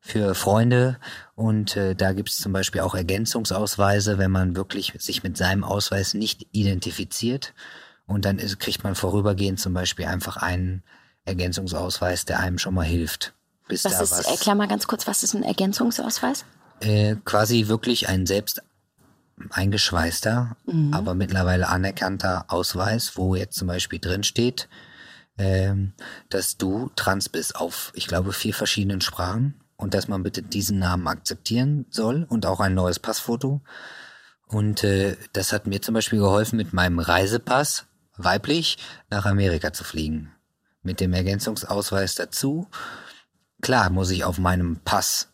[0.00, 0.98] für Freunde.
[1.34, 5.64] Und äh, da gibt es zum Beispiel auch Ergänzungsausweise, wenn man wirklich sich mit seinem
[5.64, 7.54] Ausweis nicht identifiziert.
[8.06, 10.82] Und dann ist, kriegt man vorübergehend zum Beispiel einfach einen
[11.24, 13.34] Ergänzungsausweis, der einem schon mal hilft.
[13.68, 16.44] Bis was da ist, was erklär mal ganz kurz, was ist ein Ergänzungsausweis?
[16.80, 18.62] Äh, quasi wirklich ein selbst
[19.50, 20.94] eingeschweißter, mhm.
[20.94, 24.68] aber mittlerweile anerkannter Ausweis, wo jetzt zum Beispiel drin steht,
[25.38, 25.92] ähm,
[26.30, 30.78] dass du trans bist auf, ich glaube, vier verschiedenen Sprachen und dass man bitte diesen
[30.78, 33.60] Namen akzeptieren soll und auch ein neues Passfoto.
[34.46, 38.78] Und äh, das hat mir zum Beispiel geholfen, mit meinem Reisepass weiblich
[39.10, 40.32] nach Amerika zu fliegen.
[40.82, 42.68] Mit dem Ergänzungsausweis dazu.
[43.60, 45.28] Klar muss ich auf meinem Pass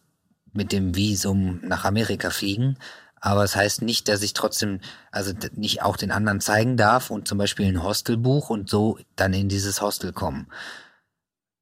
[0.53, 2.79] mit dem Visum nach Amerika fliegen.
[3.21, 4.81] Aber es das heißt nicht, dass ich trotzdem,
[5.13, 8.99] also nicht auch den anderen zeigen darf und zum Beispiel ein Hostel buch und so
[9.15, 10.49] dann in dieses Hostel kommen.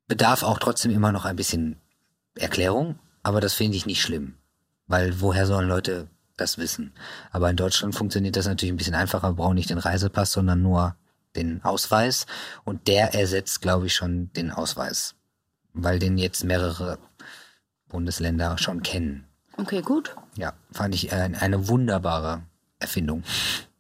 [0.09, 1.77] Bedarf auch trotzdem immer noch ein bisschen
[2.35, 4.37] Erklärung, aber das finde ich nicht schlimm.
[4.87, 6.95] Weil woher sollen Leute das wissen?
[7.31, 10.63] Aber in Deutschland funktioniert das natürlich ein bisschen einfacher, wir brauchen nicht den Reisepass, sondern
[10.63, 10.97] nur
[11.37, 12.27] den Ausweis.
[12.65, 15.15] Und der ersetzt, glaube ich, schon den Ausweis.
[15.75, 16.99] Weil den jetzt mehrere
[17.91, 19.27] Bundesländer schon kennen.
[19.57, 20.17] Okay, gut.
[20.37, 22.43] Ja, fand ich eine wunderbare
[22.79, 23.23] Erfindung.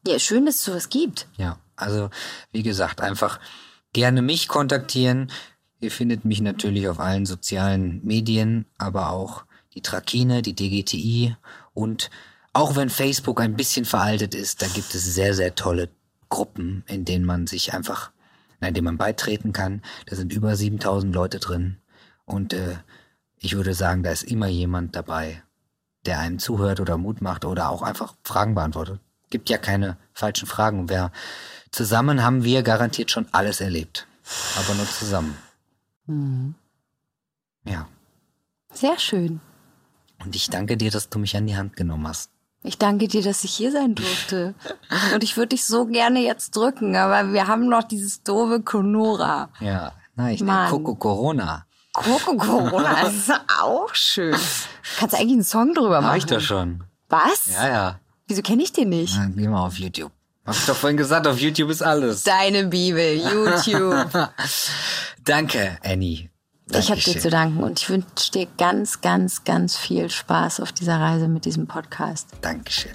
[0.07, 1.27] Ja, schön, dass es sowas gibt.
[1.37, 2.11] Ja, also
[2.53, 3.41] wie gesagt, einfach
[3.93, 5.31] gerne mich kontaktieren.
[5.81, 9.45] Ihr findet mich natürlich auf allen sozialen Medien, aber auch
[9.75, 11.37] die Trakine, die DGTI
[11.73, 12.11] und
[12.53, 15.89] auch wenn Facebook ein bisschen veraltet ist, da gibt es sehr, sehr tolle
[16.29, 18.11] Gruppen, in denen man sich einfach,
[18.61, 19.83] in denen man beitreten kann.
[20.07, 21.77] Da sind über 7000 Leute drin
[22.25, 22.77] und äh,
[23.41, 25.43] ich würde sagen, da ist immer jemand dabei,
[26.07, 29.01] der einem zuhört oder Mut macht oder auch einfach Fragen beantwortet.
[29.31, 30.89] Gibt ja keine falschen Fragen.
[30.89, 31.11] Wer
[31.71, 34.07] zusammen haben wir garantiert schon alles erlebt.
[34.57, 35.37] aber nur zusammen.
[36.07, 36.55] Mhm.
[37.65, 37.89] Ja.
[38.73, 39.41] Sehr schön.
[40.23, 42.31] Und ich danke dir, dass du mich an die Hand genommen hast.
[42.63, 44.55] Ich danke dir, dass ich hier sein durfte.
[45.15, 49.49] Und ich würde dich so gerne jetzt drücken, aber wir haben noch dieses doofe Conora.
[49.61, 50.71] Ja, na, ich Mann.
[50.71, 51.67] Coco Corona.
[51.93, 54.37] Coco Corona, das ist auch schön.
[54.99, 56.35] Kannst eigentlich einen Song drüber Mach ich machen.
[56.39, 56.85] doch schon.
[57.09, 57.47] Was?
[57.55, 58.01] Ja, ja.
[58.29, 59.15] Wieso kenne ich den nicht?
[59.17, 60.13] Na, geh mal auf YouTube.
[60.47, 62.23] Hab ich doch vorhin gesagt, auf YouTube ist alles.
[62.23, 64.09] Deine Bibel, YouTube.
[65.25, 66.31] Danke, Annie.
[66.73, 67.21] Ich habe dir Dankeschön.
[67.21, 71.45] zu danken und ich wünsche dir ganz, ganz, ganz viel Spaß auf dieser Reise mit
[71.45, 72.29] diesem Podcast.
[72.41, 72.93] Dankeschön.